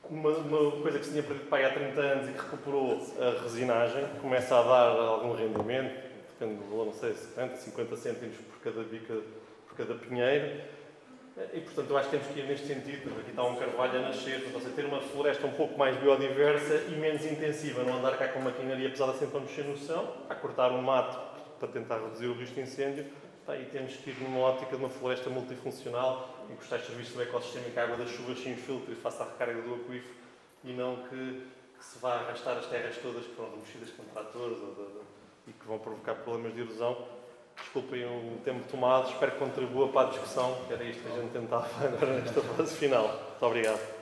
Uma, 0.09 0.29
uma 0.31 0.81
coisa 0.81 0.99
que 0.99 1.05
se 1.05 1.11
tinha 1.11 1.23
perdido 1.23 1.53
há 1.53 1.69
30 1.69 2.01
anos 2.01 2.29
e 2.29 2.33
que 2.33 2.39
recuperou 2.39 2.99
a 3.19 3.43
resinagem, 3.43 4.05
começa 4.21 4.57
a 4.57 4.63
dar 4.63 4.99
algum 4.99 5.33
rendimento, 5.33 5.93
depende 6.39 6.63
valor, 6.69 6.87
não 6.87 6.93
sei, 6.93 7.13
50, 7.13 7.55
50 7.55 7.95
cêntimos 7.95 8.35
por 8.37 8.59
cada 8.59 8.83
bica, 8.83 9.15
por 9.67 9.77
cada 9.77 9.93
pinheiro. 9.95 10.61
E, 11.53 11.61
portanto, 11.61 11.89
eu 11.89 11.97
acho 11.97 12.09
que 12.09 12.17
temos 12.17 12.33
que 12.33 12.39
ir 12.39 12.45
neste 12.45 12.67
sentido. 12.67 13.09
Aqui 13.19 13.29
está 13.29 13.43
um 13.43 13.55
carvalho 13.55 13.99
a 13.99 14.01
nascer, 14.01 14.41
portanto, 14.41 14.63
seja, 14.63 14.75
ter 14.75 14.85
uma 14.85 14.99
floresta 14.99 15.47
um 15.47 15.51
pouco 15.51 15.77
mais 15.77 15.95
biodiversa 15.97 16.75
e 16.89 16.91
menos 16.91 17.25
intensiva, 17.25 17.83
não 17.83 17.99
andar 17.99 18.17
cá 18.17 18.27
com 18.27 18.39
maquinaria 18.39 18.89
pesada 18.89 19.13
sempre 19.13 19.37
a 19.37 19.41
mexer 19.41 19.63
no 19.63 19.77
chão, 19.77 20.13
a 20.29 20.35
cortar 20.35 20.71
um 20.71 20.81
mato 20.81 21.17
para 21.57 21.69
tentar 21.69 21.99
reduzir 21.99 22.27
o 22.27 22.33
risco 22.33 22.55
de 22.55 22.61
incêndio, 22.61 23.05
e 23.49 23.65
temos 23.65 23.95
que 23.95 24.11
ir 24.11 24.19
numa 24.21 24.39
ótica 24.39 24.75
de 24.75 24.77
uma 24.77 24.89
floresta 24.89 25.29
multifuncional, 25.29 26.45
em 26.49 26.55
que 26.55 26.61
os 26.61 26.69
tais 26.69 26.85
serviços 26.85 27.13
do 27.13 27.21
ecossistema 27.21 27.67
e 27.67 27.71
que 27.71 27.79
a 27.79 27.83
água 27.83 27.97
das 27.97 28.09
chuvas 28.09 28.39
se 28.39 28.49
infiltre 28.49 28.93
e 28.93 28.95
faça 28.95 29.23
a 29.23 29.27
recarga 29.27 29.61
do 29.61 29.75
aquífero, 29.75 30.15
e 30.63 30.73
não 30.73 30.97
que, 30.97 31.43
que, 31.77 31.83
se 31.83 31.99
vá 31.99 32.13
arrastar 32.15 32.57
as 32.57 32.67
terras 32.67 32.97
todas 32.97 33.25
que 33.25 33.35
foram 33.35 33.57
mexidas 33.57 33.89
com 33.91 34.03
tratores 34.05 34.57
ou 34.59 34.75
de, 34.75 34.93
de, 34.93 34.99
e 35.47 35.53
que 35.53 35.67
vão 35.67 35.79
provocar 35.79 36.15
problemas 36.15 36.53
de 36.53 36.61
erosão. 36.61 36.97
Desculpem 37.57 38.05
o 38.05 38.39
tempo 38.45 38.65
tomado, 38.69 39.09
espero 39.09 39.33
que 39.33 39.39
contribua 39.39 39.89
para 39.89 40.07
a 40.07 40.11
discussão, 40.11 40.57
que 40.67 40.73
era 40.73 40.83
isto 40.83 41.03
que 41.03 41.09
a 41.09 41.21
gente 41.21 41.31
tentava 41.31 41.67
agora 41.85 42.21
nesta 42.21 42.41
fase 42.41 42.75
final. 42.75 43.07
Muito 43.07 43.45
obrigado. 43.45 43.99